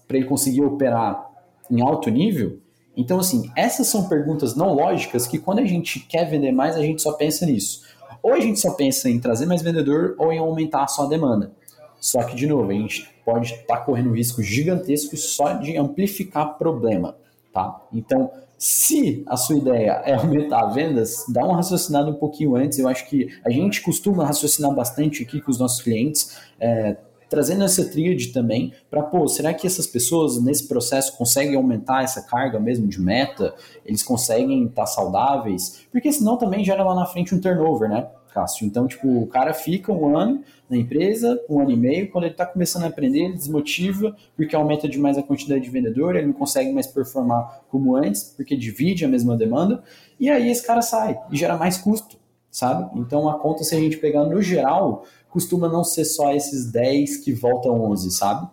para 0.07 0.17
ele 0.17 0.27
conseguir 0.27 0.61
operar 0.61 1.27
em 1.69 1.81
alto 1.81 2.09
nível? 2.11 2.59
Então, 2.95 3.19
assim, 3.19 3.49
essas 3.55 3.87
são 3.87 4.07
perguntas 4.07 4.55
não 4.55 4.73
lógicas 4.73 5.27
que 5.27 5.37
quando 5.37 5.59
a 5.59 5.65
gente 5.65 5.99
quer 5.99 6.29
vender 6.29 6.51
mais, 6.51 6.75
a 6.75 6.81
gente 6.81 7.01
só 7.01 7.13
pensa 7.13 7.45
nisso. 7.45 7.83
Ou 8.23 8.33
a 8.33 8.39
gente 8.39 8.59
só 8.59 8.71
pensa 8.73 9.09
em 9.09 9.19
trazer 9.19 9.45
mais 9.45 9.61
vendedor 9.61 10.15
ou 10.17 10.31
em 10.31 10.39
aumentar 10.39 10.85
a 10.97 11.05
demanda. 11.05 11.51
Só 11.99 12.23
que, 12.23 12.35
de 12.35 12.47
novo, 12.47 12.69
a 12.69 12.73
gente 12.73 13.09
pode 13.25 13.53
estar 13.53 13.77
tá 13.77 13.81
correndo 13.81 14.09
um 14.09 14.13
risco 14.13 14.41
gigantesco 14.41 15.17
só 15.17 15.53
de 15.53 15.77
amplificar 15.77 16.57
problema, 16.57 17.15
tá? 17.51 17.81
Então, 17.91 18.31
se 18.57 19.23
a 19.27 19.35
sua 19.35 19.57
ideia 19.57 20.01
é 20.05 20.13
aumentar 20.13 20.65
vendas, 20.67 21.25
dá 21.27 21.43
uma 21.43 21.57
raciocinada 21.57 22.09
um 22.09 22.15
pouquinho 22.15 22.55
antes. 22.55 22.79
Eu 22.79 22.87
acho 22.87 23.07
que 23.09 23.27
a 23.43 23.49
gente 23.49 23.81
costuma 23.81 24.25
raciocinar 24.25 24.73
bastante 24.73 25.23
aqui 25.23 25.41
com 25.41 25.51
os 25.51 25.59
nossos 25.59 25.81
clientes, 25.81 26.37
é, 26.59 26.95
trazendo 27.29 27.63
essa 27.63 27.85
tríade 27.85 28.27
também 28.27 28.73
para, 28.89 29.03
pô, 29.03 29.27
será 29.27 29.53
que 29.53 29.65
essas 29.67 29.87
pessoas 29.87 30.41
nesse 30.41 30.67
processo 30.67 31.17
conseguem 31.17 31.55
aumentar 31.55 32.03
essa 32.03 32.21
carga 32.21 32.59
mesmo 32.59 32.87
de 32.87 32.99
meta? 32.99 33.53
Eles 33.85 34.03
conseguem 34.03 34.65
estar 34.65 34.85
saudáveis? 34.85 35.85
Porque 35.91 36.11
senão 36.11 36.37
também 36.37 36.63
gera 36.63 36.83
lá 36.83 36.95
na 36.95 37.05
frente 37.05 37.33
um 37.33 37.39
turnover, 37.39 37.89
né? 37.89 38.07
Cássio. 38.35 38.67
Então, 38.67 38.85
tipo, 38.85 39.07
o 39.07 39.27
cara 39.27 39.53
fica 39.53 39.93
um 39.93 40.17
ano 40.17 40.43
na 40.69 40.75
empresa, 40.75 41.41
um 41.49 41.61
ano 41.61 41.71
e 41.71 41.77
meio, 41.77 42.11
quando 42.11 42.25
ele 42.25 42.33
está 42.33 42.45
começando 42.45 42.83
a 42.83 42.87
aprender, 42.87 43.19
ele 43.19 43.33
desmotiva, 43.33 44.13
porque 44.35 44.53
aumenta 44.53 44.89
demais 44.89 45.17
a 45.17 45.23
quantidade 45.23 45.63
de 45.63 45.69
vendedor, 45.69 46.17
ele 46.17 46.27
não 46.27 46.33
consegue 46.33 46.71
mais 46.73 46.85
performar 46.85 47.61
como 47.69 47.95
antes, 47.95 48.23
porque 48.35 48.57
divide 48.57 49.05
a 49.05 49.07
mesma 49.07 49.37
demanda, 49.37 49.81
e 50.19 50.29
aí 50.29 50.51
esse 50.51 50.65
cara 50.65 50.81
sai 50.81 51.17
e 51.31 51.37
gera 51.37 51.55
mais 51.55 51.77
custo, 51.77 52.17
sabe? 52.51 52.89
Então 52.99 53.29
a 53.29 53.39
conta, 53.39 53.63
se 53.63 53.73
a 53.73 53.79
gente 53.79 53.97
pegar 53.97 54.25
no 54.25 54.41
geral, 54.41 55.05
costuma 55.35 55.67
não 55.67 55.83
ser 55.83 56.05
só 56.05 56.33
esses 56.33 56.71
10 56.71 57.17
que 57.17 57.33
voltam 57.33 57.73
11, 57.91 58.09
sabe? 58.09 58.47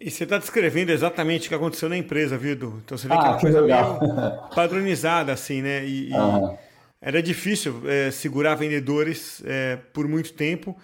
E 0.00 0.08
você 0.08 0.22
está 0.22 0.38
descrevendo 0.38 0.92
exatamente 0.92 1.46
o 1.46 1.48
que 1.48 1.54
aconteceu 1.56 1.88
na 1.88 1.96
empresa, 1.96 2.38
viu, 2.38 2.52
Edu? 2.52 2.80
Então 2.84 2.96
você 2.96 3.08
vê 3.08 3.14
ah, 3.14 3.18
que 3.18 3.24
é 3.24 3.28
uma 3.28 3.40
coisa 3.40 3.60
legal. 3.60 4.50
padronizada, 4.54 5.32
assim, 5.32 5.60
né? 5.60 5.84
E, 5.84 6.12
uhum. 6.12 6.56
Era 7.00 7.20
difícil 7.20 7.82
é, 7.86 8.12
segurar 8.12 8.54
vendedores 8.54 9.42
é, 9.44 9.80
por 9.92 10.06
muito 10.06 10.32
tempo, 10.32 10.76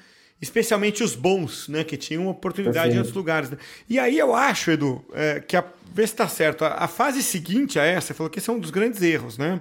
especialmente 0.43 1.05
os 1.05 1.15
bons, 1.15 1.69
né, 1.69 1.85
que 1.85 1.97
tinham 1.97 2.27
oportunidade 2.27 2.75
Perfeito. 2.75 2.97
em 2.97 2.99
outros 2.99 3.17
lugares. 3.17 3.51
Né? 3.51 3.59
E 3.89 3.97
aí 3.97 4.19
eu 4.19 4.35
acho, 4.35 4.73
Edu, 4.73 5.05
é, 5.15 5.39
que 5.39 5.57
a, 5.57 5.65
vê 5.95 6.05
se 6.05 6.15
está 6.15 6.27
certo, 6.27 6.65
a, 6.65 6.75
a, 6.75 6.89
fase 6.89 7.23
seguinte 7.23 7.79
a 7.79 7.85
essa, 7.85 8.13
falou 8.13 8.29
que 8.29 8.41
esse 8.41 8.51
é 8.51 8.53
um 8.53 8.59
dos 8.59 8.73
grandes 8.73 9.01
erros, 9.03 9.39
né? 9.39 9.61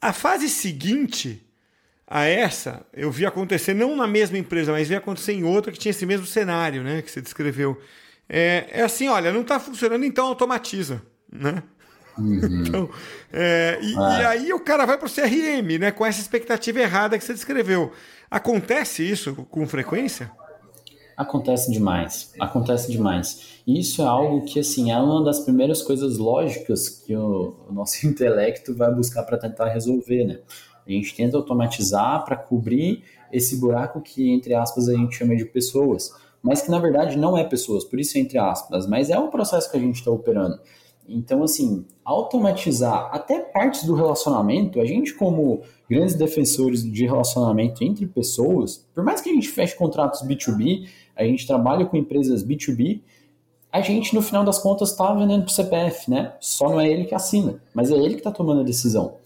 A 0.00 0.12
fase 0.12 0.48
seguinte 0.48 1.44
a 2.06 2.24
essa, 2.24 2.86
eu 2.92 3.10
vi 3.10 3.26
acontecer 3.26 3.74
não 3.74 3.96
na 3.96 4.06
mesma 4.06 4.38
empresa, 4.38 4.70
mas 4.72 4.88
vi 4.88 4.94
acontecer 4.94 5.32
em 5.32 5.42
outra 5.42 5.72
que 5.72 5.78
tinha 5.78 5.90
esse 5.90 6.06
mesmo 6.06 6.26
cenário, 6.26 6.82
né, 6.82 7.02
que 7.02 7.10
você 7.10 7.20
descreveu. 7.20 7.80
É, 8.28 8.66
é 8.70 8.82
assim, 8.82 9.08
olha, 9.08 9.32
não 9.32 9.42
está 9.42 9.58
funcionando, 9.58 10.04
então 10.04 10.26
automatiza, 10.26 11.02
né? 11.32 11.62
Uhum. 12.18 12.40
Então, 12.66 12.88
é, 13.32 13.78
e, 13.82 13.94
ah. 13.98 14.18
e, 14.20 14.24
aí 14.24 14.52
o 14.52 14.60
cara 14.60 14.86
vai 14.86 14.96
para 14.96 15.06
o 15.06 15.10
CRM, 15.10 15.78
né? 15.78 15.90
Com 15.90 16.06
essa 16.06 16.20
expectativa 16.20 16.80
errada 16.80 17.18
que 17.18 17.24
você 17.24 17.34
descreveu. 17.34 17.92
Acontece 18.30 19.08
isso 19.08 19.34
com 19.50 19.66
frequência? 19.66 20.30
Acontece 21.16 21.70
demais, 21.70 22.32
acontece 22.40 22.90
demais. 22.90 23.60
E 23.66 23.80
isso 23.80 24.02
é 24.02 24.06
algo 24.06 24.44
que, 24.44 24.60
assim, 24.60 24.90
é 24.90 24.98
uma 24.98 25.24
das 25.24 25.40
primeiras 25.40 25.82
coisas 25.82 26.18
lógicas 26.18 26.88
que 26.88 27.14
o, 27.14 27.54
o 27.68 27.72
nosso 27.72 28.04
intelecto 28.08 28.74
vai 28.74 28.92
buscar 28.94 29.22
para 29.22 29.38
tentar 29.38 29.68
resolver, 29.68 30.24
né? 30.24 30.40
A 30.86 30.90
gente 30.90 31.14
tenta 31.14 31.36
automatizar 31.36 32.24
para 32.24 32.36
cobrir 32.36 33.02
esse 33.32 33.56
buraco 33.56 34.00
que, 34.00 34.30
entre 34.30 34.54
aspas, 34.54 34.88
a 34.88 34.94
gente 34.94 35.16
chama 35.16 35.34
de 35.34 35.44
pessoas, 35.44 36.12
mas 36.42 36.62
que 36.62 36.70
na 36.70 36.78
verdade 36.78 37.18
não 37.18 37.36
é 37.36 37.42
pessoas, 37.42 37.84
por 37.84 37.98
isso 37.98 38.16
é 38.16 38.20
entre 38.20 38.38
aspas, 38.38 38.86
mas 38.86 39.10
é 39.10 39.18
o 39.18 39.28
processo 39.28 39.70
que 39.70 39.76
a 39.76 39.80
gente 39.80 39.96
está 39.96 40.10
operando. 40.10 40.60
Então, 41.08 41.42
assim, 41.42 41.84
automatizar 42.04 43.08
até 43.12 43.38
partes 43.38 43.84
do 43.84 43.94
relacionamento, 43.94 44.80
a 44.80 44.84
gente, 44.84 45.14
como 45.14 45.62
grandes 45.88 46.14
defensores 46.14 46.82
de 46.82 47.06
relacionamento 47.06 47.84
entre 47.84 48.06
pessoas, 48.06 48.84
por 48.94 49.04
mais 49.04 49.20
que 49.20 49.30
a 49.30 49.32
gente 49.32 49.48
feche 49.48 49.76
contratos 49.76 50.22
B2B, 50.22 50.88
a 51.14 51.24
gente 51.24 51.46
trabalha 51.46 51.86
com 51.86 51.96
empresas 51.96 52.44
B2B, 52.44 53.00
a 53.72 53.80
gente, 53.80 54.14
no 54.14 54.22
final 54.22 54.44
das 54.44 54.58
contas, 54.58 54.90
está 54.90 55.12
vendendo 55.12 55.42
para 55.42 55.50
o 55.50 55.54
CPF, 55.54 56.10
né? 56.10 56.34
Só 56.40 56.70
não 56.70 56.80
é 56.80 56.88
ele 56.90 57.04
que 57.04 57.14
assina, 57.14 57.60
mas 57.74 57.90
é 57.90 57.94
ele 57.94 58.14
que 58.14 58.20
está 58.20 58.30
tomando 58.30 58.60
a 58.60 58.64
decisão. 58.64 59.16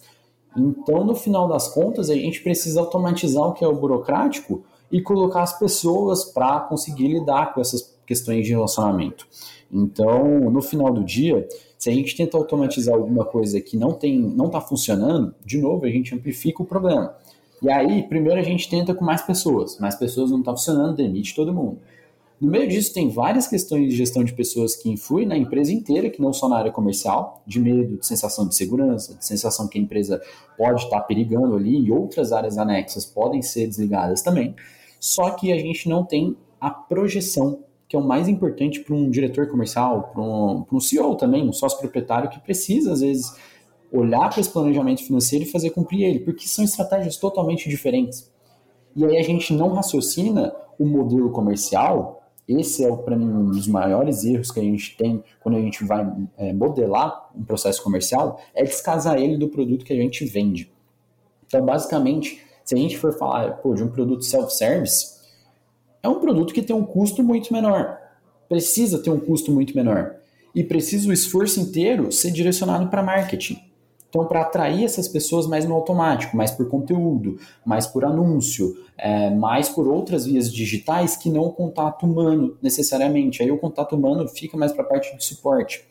Então, 0.56 1.04
no 1.04 1.14
final 1.14 1.48
das 1.48 1.68
contas, 1.68 2.10
a 2.10 2.14
gente 2.14 2.42
precisa 2.42 2.80
automatizar 2.80 3.42
o 3.42 3.52
que 3.52 3.64
é 3.64 3.68
o 3.68 3.74
burocrático 3.74 4.62
e 4.90 5.00
colocar 5.00 5.42
as 5.42 5.58
pessoas 5.58 6.24
para 6.24 6.60
conseguir 6.60 7.08
lidar 7.08 7.54
com 7.54 7.60
essas 7.60 7.96
questões 8.04 8.44
de 8.44 8.50
relacionamento. 8.50 9.26
Então, 9.72 10.50
no 10.50 10.60
final 10.60 10.92
do 10.92 11.04
dia, 11.04 11.46
Se 11.78 11.88
a 11.88 11.94
gente 11.94 12.14
tenta 12.14 12.36
automatizar 12.36 12.94
alguma 12.94 13.24
coisa 13.24 13.58
que 13.58 13.74
não 13.74 13.92
tem, 13.92 14.20
não 14.20 14.48
está 14.48 14.60
funcionando, 14.60 15.34
de 15.42 15.56
novo 15.56 15.86
a 15.86 15.88
gente 15.88 16.14
amplifica 16.14 16.62
o 16.62 16.66
problema. 16.66 17.14
E 17.62 17.70
aí, 17.70 18.02
primeiro 18.02 18.38
a 18.38 18.42
gente 18.42 18.68
tenta 18.68 18.94
com 18.94 19.02
mais 19.02 19.22
pessoas, 19.22 19.78
mais 19.78 19.94
pessoas 19.94 20.30
não 20.30 20.40
estão 20.40 20.52
tá 20.52 20.58
funcionando, 20.58 20.96
demite 20.96 21.34
todo 21.34 21.54
mundo. 21.54 21.78
No 22.40 22.50
meio 22.50 22.66
disso, 22.66 22.94
tem 22.94 23.10
várias 23.10 23.46
questões 23.46 23.90
de 23.90 23.96
gestão 23.96 24.24
de 24.24 24.32
pessoas 24.32 24.74
que 24.74 24.88
influem 24.88 25.26
na 25.26 25.36
empresa 25.36 25.70
inteira, 25.72 26.08
que 26.08 26.22
não 26.22 26.32
só 26.32 26.48
na 26.48 26.56
área 26.56 26.72
comercial, 26.72 27.42
de 27.46 27.60
medo, 27.60 27.98
de 27.98 28.06
sensação 28.06 28.48
de 28.48 28.56
segurança, 28.56 29.14
de 29.14 29.26
sensação 29.26 29.68
que 29.68 29.78
a 29.78 29.82
empresa 29.82 30.22
pode 30.56 30.84
estar 30.84 31.00
perigando 31.02 31.54
ali 31.54 31.78
e 31.78 31.92
outras 31.92 32.32
áreas 32.32 32.56
anexas 32.56 33.04
podem 33.04 33.42
ser 33.42 33.66
desligadas 33.66 34.22
também. 34.22 34.54
Só 34.98 35.30
que 35.30 35.52
a 35.52 35.58
gente 35.58 35.86
não 35.86 36.02
tem 36.02 36.34
a 36.58 36.70
projeção 36.70 37.62
que 37.86 37.96
é 37.96 37.98
o 37.98 38.06
mais 38.06 38.28
importante 38.28 38.80
para 38.80 38.94
um 38.94 39.10
diretor 39.10 39.48
comercial, 39.48 40.10
para 40.12 40.22
um, 40.22 40.64
um 40.72 40.80
CEO 40.80 41.16
também, 41.16 41.46
um 41.46 41.52
sócio 41.52 41.78
proprietário 41.80 42.30
que 42.30 42.38
precisa, 42.38 42.92
às 42.92 43.00
vezes, 43.00 43.34
olhar 43.92 44.30
para 44.30 44.40
esse 44.40 44.48
planejamento 44.48 45.04
financeiro 45.04 45.44
e 45.44 45.48
fazer 45.48 45.70
cumprir 45.70 46.04
ele, 46.04 46.20
porque 46.20 46.46
são 46.46 46.64
estratégias 46.64 47.16
totalmente 47.16 47.68
diferentes. 47.68 48.30
E 48.94 49.04
aí 49.04 49.18
a 49.18 49.22
gente 49.22 49.52
não 49.52 49.74
raciocina 49.74 50.54
o 50.78 50.86
modelo 50.86 51.30
comercial, 51.30 52.19
esse 52.58 52.84
é, 52.84 52.96
para 52.96 53.16
mim, 53.16 53.26
um 53.26 53.50
dos 53.50 53.68
maiores 53.68 54.24
erros 54.24 54.50
que 54.50 54.60
a 54.60 54.62
gente 54.62 54.96
tem 54.96 55.22
quando 55.40 55.56
a 55.56 55.60
gente 55.60 55.84
vai 55.84 56.06
é, 56.36 56.52
modelar 56.52 57.30
um 57.34 57.44
processo 57.44 57.82
comercial, 57.82 58.40
é 58.54 58.64
descasar 58.64 59.18
ele 59.18 59.36
do 59.36 59.48
produto 59.48 59.84
que 59.84 59.92
a 59.92 59.96
gente 59.96 60.24
vende. 60.24 60.70
Então, 61.46 61.64
basicamente, 61.64 62.42
se 62.64 62.74
a 62.74 62.78
gente 62.78 62.98
for 62.98 63.12
falar 63.12 63.58
pô, 63.58 63.74
de 63.74 63.82
um 63.82 63.88
produto 63.88 64.24
self-service, 64.24 65.20
é 66.02 66.08
um 66.08 66.20
produto 66.20 66.54
que 66.54 66.62
tem 66.62 66.74
um 66.74 66.84
custo 66.84 67.22
muito 67.22 67.52
menor. 67.52 67.98
Precisa 68.48 68.98
ter 68.98 69.10
um 69.10 69.20
custo 69.20 69.52
muito 69.52 69.76
menor. 69.76 70.16
E 70.54 70.64
precisa 70.64 71.08
o 71.08 71.12
esforço 71.12 71.60
inteiro 71.60 72.10
ser 72.10 72.30
direcionado 72.30 72.88
para 72.88 73.02
marketing. 73.02 73.69
Então, 74.10 74.26
para 74.26 74.40
atrair 74.40 74.84
essas 74.84 75.06
pessoas 75.06 75.46
mais 75.46 75.64
no 75.64 75.74
automático, 75.74 76.36
mais 76.36 76.50
por 76.50 76.68
conteúdo, 76.68 77.38
mais 77.64 77.86
por 77.86 78.04
anúncio, 78.04 78.76
é, 78.98 79.30
mais 79.30 79.68
por 79.68 79.86
outras 79.86 80.26
vias 80.26 80.52
digitais 80.52 81.16
que 81.16 81.30
não 81.30 81.44
o 81.44 81.52
contato 81.52 82.04
humano 82.04 82.56
necessariamente. 82.60 83.40
Aí 83.40 83.52
o 83.52 83.58
contato 83.58 83.94
humano 83.94 84.26
fica 84.28 84.56
mais 84.56 84.72
para 84.72 84.82
a 84.82 84.86
parte 84.86 85.16
de 85.16 85.24
suporte. 85.24 85.88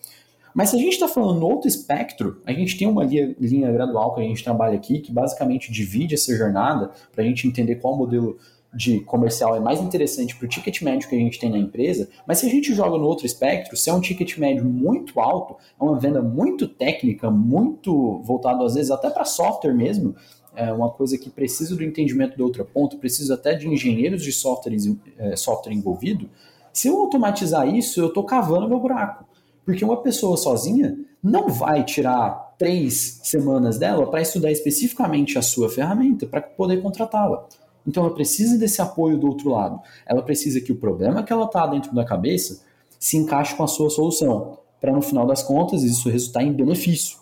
Mas 0.53 0.69
se 0.69 0.75
a 0.75 0.79
gente 0.79 0.93
está 0.93 1.07
falando 1.07 1.39
no 1.39 1.47
outro 1.47 1.69
espectro, 1.69 2.41
a 2.45 2.51
gente 2.51 2.77
tem 2.77 2.87
uma 2.87 3.05
linha, 3.05 3.33
linha 3.39 3.71
gradual 3.71 4.13
que 4.13 4.19
a 4.19 4.23
gente 4.23 4.43
trabalha 4.43 4.75
aqui, 4.75 4.99
que 4.99 5.11
basicamente 5.11 5.71
divide 5.71 6.15
essa 6.15 6.35
jornada 6.35 6.91
para 7.13 7.23
a 7.23 7.27
gente 7.27 7.47
entender 7.47 7.75
qual 7.75 7.95
modelo 7.95 8.37
de 8.73 8.99
comercial 9.01 9.55
é 9.55 9.59
mais 9.59 9.81
interessante 9.81 10.35
para 10.35 10.45
o 10.45 10.47
ticket 10.47 10.81
médio 10.81 11.09
que 11.09 11.15
a 11.15 11.19
gente 11.19 11.39
tem 11.39 11.49
na 11.49 11.57
empresa, 11.57 12.07
mas 12.27 12.37
se 12.37 12.45
a 12.45 12.49
gente 12.49 12.73
joga 12.73 12.97
no 12.97 13.05
outro 13.05 13.25
espectro, 13.25 13.75
se 13.75 13.89
é 13.89 13.93
um 13.93 13.99
ticket 13.99 14.37
médio 14.37 14.63
muito 14.63 15.19
alto, 15.19 15.55
é 15.79 15.83
uma 15.83 15.97
venda 15.97 16.21
muito 16.21 16.67
técnica, 16.67 17.31
muito 17.31 18.19
voltado 18.19 18.63
às 18.63 18.75
vezes 18.75 18.91
até 18.91 19.09
para 19.09 19.25
software 19.25 19.73
mesmo, 19.73 20.15
é 20.55 20.71
uma 20.71 20.89
coisa 20.89 21.17
que 21.17 21.29
precisa 21.29 21.75
do 21.75 21.83
entendimento 21.83 22.37
do 22.37 22.43
outro 22.43 22.65
ponto, 22.65 22.97
precisa 22.97 23.35
até 23.35 23.53
de 23.53 23.67
engenheiros 23.67 24.21
de 24.21 24.31
software, 24.31 24.75
é, 25.17 25.35
software 25.35 25.73
envolvido. 25.73 26.29
Se 26.73 26.87
eu 26.87 26.99
automatizar 26.99 27.67
isso, 27.67 27.99
eu 27.99 28.07
estou 28.07 28.23
cavando 28.23 28.67
meu 28.67 28.79
buraco. 28.79 29.25
Porque 29.63 29.85
uma 29.85 29.97
pessoa 30.01 30.35
sozinha 30.35 30.97
não 31.21 31.47
vai 31.47 31.83
tirar 31.83 32.55
três 32.57 33.19
semanas 33.23 33.77
dela 33.77 34.09
para 34.09 34.21
estudar 34.21 34.51
especificamente 34.51 35.37
a 35.37 35.41
sua 35.41 35.69
ferramenta 35.69 36.25
para 36.25 36.41
poder 36.41 36.81
contratá-la. 36.81 37.47
Então 37.85 38.03
ela 38.03 38.13
precisa 38.13 38.57
desse 38.57 38.81
apoio 38.81 39.17
do 39.17 39.27
outro 39.27 39.49
lado. 39.49 39.79
Ela 40.05 40.21
precisa 40.21 40.61
que 40.61 40.71
o 40.71 40.75
problema 40.75 41.23
que 41.23 41.33
ela 41.33 41.45
está 41.45 41.65
dentro 41.65 41.93
da 41.93 42.05
cabeça 42.05 42.61
se 42.99 43.17
encaixe 43.17 43.55
com 43.55 43.63
a 43.63 43.67
sua 43.67 43.89
solução, 43.89 44.57
para 44.79 44.91
no 44.91 45.01
final 45.01 45.25
das 45.25 45.41
contas 45.41 45.83
isso 45.83 46.09
resultar 46.09 46.43
em 46.43 46.53
benefício. 46.53 47.17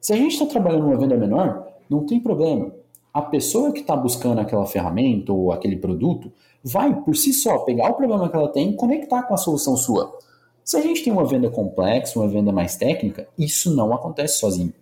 Se 0.00 0.12
a 0.12 0.16
gente 0.16 0.32
está 0.32 0.46
trabalhando 0.46 0.86
uma 0.86 0.96
venda 0.96 1.16
menor, 1.16 1.66
não 1.88 2.04
tem 2.04 2.20
problema. 2.20 2.72
A 3.12 3.22
pessoa 3.22 3.72
que 3.72 3.80
está 3.80 3.96
buscando 3.96 4.40
aquela 4.40 4.66
ferramenta 4.66 5.32
ou 5.32 5.50
aquele 5.50 5.76
produto 5.76 6.30
vai, 6.62 6.94
por 7.02 7.16
si 7.16 7.32
só, 7.32 7.58
pegar 7.60 7.90
o 7.90 7.94
problema 7.94 8.28
que 8.28 8.36
ela 8.36 8.48
tem 8.48 8.70
e 8.70 8.76
conectar 8.76 9.22
com 9.22 9.34
a 9.34 9.38
solução 9.38 9.76
sua. 9.76 10.16
Se 10.62 10.76
a 10.76 10.82
gente 10.82 11.02
tem 11.02 11.12
uma 11.12 11.24
venda 11.24 11.50
complexa, 11.50 12.18
uma 12.18 12.28
venda 12.28 12.52
mais 12.52 12.76
técnica, 12.76 13.26
isso 13.38 13.74
não 13.74 13.92
acontece 13.92 14.38
sozinho. 14.38 14.72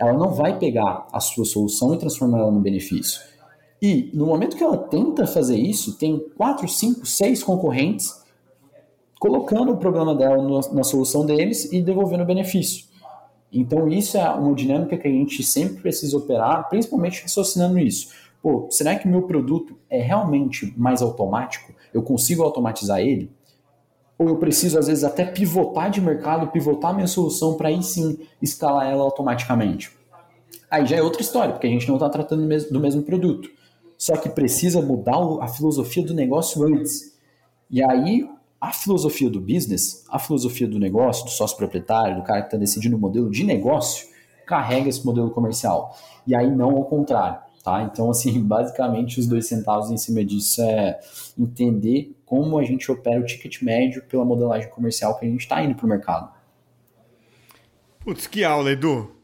Ela 0.00 0.14
não 0.14 0.30
vai 0.30 0.58
pegar 0.58 1.06
a 1.12 1.20
sua 1.20 1.44
solução 1.44 1.94
e 1.94 1.98
transformar 1.98 2.38
ela 2.38 2.50
no 2.50 2.60
benefício 2.60 3.20
e 3.86 4.10
no 4.12 4.26
momento 4.26 4.56
que 4.56 4.64
ela 4.64 4.76
tenta 4.76 5.28
fazer 5.28 5.56
isso, 5.56 5.96
tem 5.96 6.18
quatro, 6.36 6.66
cinco, 6.66 7.06
seis 7.06 7.40
concorrentes 7.40 8.20
colocando 9.20 9.70
o 9.70 9.76
problema 9.76 10.12
dela 10.12 10.42
na 10.72 10.82
solução 10.82 11.24
deles 11.24 11.70
e 11.72 11.80
devolvendo 11.80 12.24
o 12.24 12.26
benefício. 12.26 12.86
Então 13.52 13.86
isso 13.86 14.18
é 14.18 14.28
uma 14.28 14.52
dinâmica 14.56 14.96
que 14.96 15.06
a 15.06 15.10
gente 15.10 15.40
sempre 15.44 15.80
precisa 15.82 16.16
operar, 16.16 16.68
principalmente 16.68 17.22
raciocinando 17.22 17.78
isso. 17.78 18.08
Pô, 18.42 18.66
será 18.72 18.96
que 18.96 19.06
meu 19.06 19.22
produto 19.22 19.78
é 19.88 20.00
realmente 20.02 20.74
mais 20.76 21.00
automático? 21.00 21.72
Eu 21.94 22.02
consigo 22.02 22.42
automatizar 22.42 22.98
ele? 22.98 23.30
Ou 24.18 24.26
eu 24.26 24.36
preciso, 24.36 24.80
às 24.80 24.88
vezes, 24.88 25.04
até 25.04 25.24
pivotar 25.24 25.92
de 25.92 26.00
mercado, 26.00 26.48
pivotar 26.48 26.92
minha 26.92 27.06
solução 27.06 27.54
para 27.54 27.68
aí 27.68 27.80
sim 27.84 28.18
escalar 28.42 28.90
ela 28.90 29.04
automaticamente? 29.04 29.92
Aí 30.68 30.84
já 30.84 30.96
é 30.96 31.02
outra 31.02 31.22
história, 31.22 31.52
porque 31.52 31.68
a 31.68 31.70
gente 31.70 31.86
não 31.86 31.94
está 31.94 32.08
tratando 32.08 32.42
do 32.42 32.80
mesmo 32.80 33.02
produto. 33.02 33.48
Só 34.06 34.16
que 34.16 34.28
precisa 34.28 34.80
mudar 34.80 35.18
a 35.40 35.48
filosofia 35.48 36.06
do 36.06 36.14
negócio 36.14 36.62
antes. 36.62 37.12
E 37.68 37.82
aí, 37.82 38.24
a 38.60 38.72
filosofia 38.72 39.28
do 39.28 39.40
business, 39.40 40.04
a 40.08 40.16
filosofia 40.16 40.68
do 40.68 40.78
negócio, 40.78 41.24
do 41.24 41.30
sócio 41.32 41.56
proprietário, 41.56 42.14
do 42.14 42.22
cara 42.22 42.42
que 42.42 42.46
está 42.46 42.56
decidindo 42.56 42.96
o 42.96 43.00
modelo 43.00 43.28
de 43.28 43.42
negócio, 43.42 44.06
carrega 44.46 44.88
esse 44.88 45.04
modelo 45.04 45.28
comercial. 45.32 45.98
E 46.24 46.36
aí 46.36 46.48
não 46.48 46.76
ao 46.76 46.84
contrário. 46.84 47.40
Tá? 47.64 47.82
Então, 47.82 48.08
assim, 48.08 48.38
basicamente 48.46 49.18
os 49.18 49.26
dois 49.26 49.48
centavos 49.48 49.90
em 49.90 49.96
cima 49.96 50.24
disso 50.24 50.62
é 50.62 51.00
entender 51.36 52.16
como 52.24 52.60
a 52.60 52.62
gente 52.62 52.88
opera 52.92 53.18
o 53.18 53.26
ticket 53.26 53.60
médio 53.60 54.04
pela 54.04 54.24
modelagem 54.24 54.70
comercial 54.70 55.18
que 55.18 55.26
a 55.26 55.28
gente 55.28 55.40
está 55.40 55.60
indo 55.64 55.74
para 55.74 55.84
o 55.84 55.88
mercado. 55.88 56.32
Putz, 58.04 58.28
que 58.28 58.44
aula, 58.44 58.70
Edu. 58.70 59.15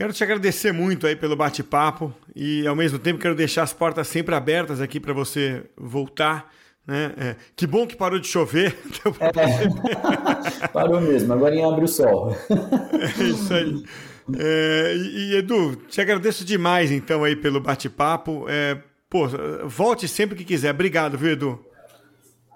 Quero 0.00 0.14
te 0.14 0.24
agradecer 0.24 0.72
muito 0.72 1.06
aí 1.06 1.14
pelo 1.14 1.36
bate-papo 1.36 2.10
e 2.34 2.66
ao 2.66 2.74
mesmo 2.74 2.98
tempo 2.98 3.18
quero 3.18 3.34
deixar 3.34 3.64
as 3.64 3.74
portas 3.74 4.08
sempre 4.08 4.34
abertas 4.34 4.80
aqui 4.80 4.98
para 4.98 5.12
você 5.12 5.62
voltar. 5.76 6.50
Né? 6.86 7.12
É, 7.18 7.36
que 7.54 7.66
bom 7.66 7.86
que 7.86 7.94
parou 7.94 8.18
de 8.18 8.26
chover. 8.26 8.74
É. 10.62 10.68
parou 10.68 11.02
mesmo, 11.02 11.30
agora 11.34 11.54
em 11.54 11.62
abre 11.62 11.84
o 11.84 11.88
sol. 11.88 12.34
é 12.48 13.24
isso 13.24 13.52
aí. 13.52 13.84
É, 14.38 14.94
e, 14.96 15.32
e, 15.32 15.36
Edu, 15.36 15.76
te 15.76 16.00
agradeço 16.00 16.46
demais 16.46 16.90
então 16.90 17.22
aí 17.22 17.36
pelo 17.36 17.60
bate-papo. 17.60 18.46
É, 18.48 18.78
pô, 19.10 19.28
volte 19.66 20.08
sempre 20.08 20.34
que 20.34 20.46
quiser. 20.46 20.70
Obrigado, 20.70 21.18
viu, 21.18 21.32
Edu? 21.32 21.60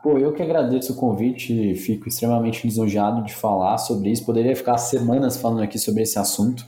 Pô, 0.03 0.17
eu 0.17 0.33
que 0.33 0.43
agradeço 0.43 0.95
o 0.95 0.97
convite, 0.97 1.75
fico 1.75 2.09
extremamente 2.09 2.67
lisonjeado 2.67 3.23
de 3.23 3.35
falar 3.35 3.77
sobre 3.77 4.11
isso. 4.11 4.25
Poderia 4.25 4.57
ficar 4.57 4.79
semanas 4.79 5.37
falando 5.37 5.63
aqui 5.63 5.79
sobre 5.79 6.03
esse 6.03 6.19
assunto. 6.19 6.65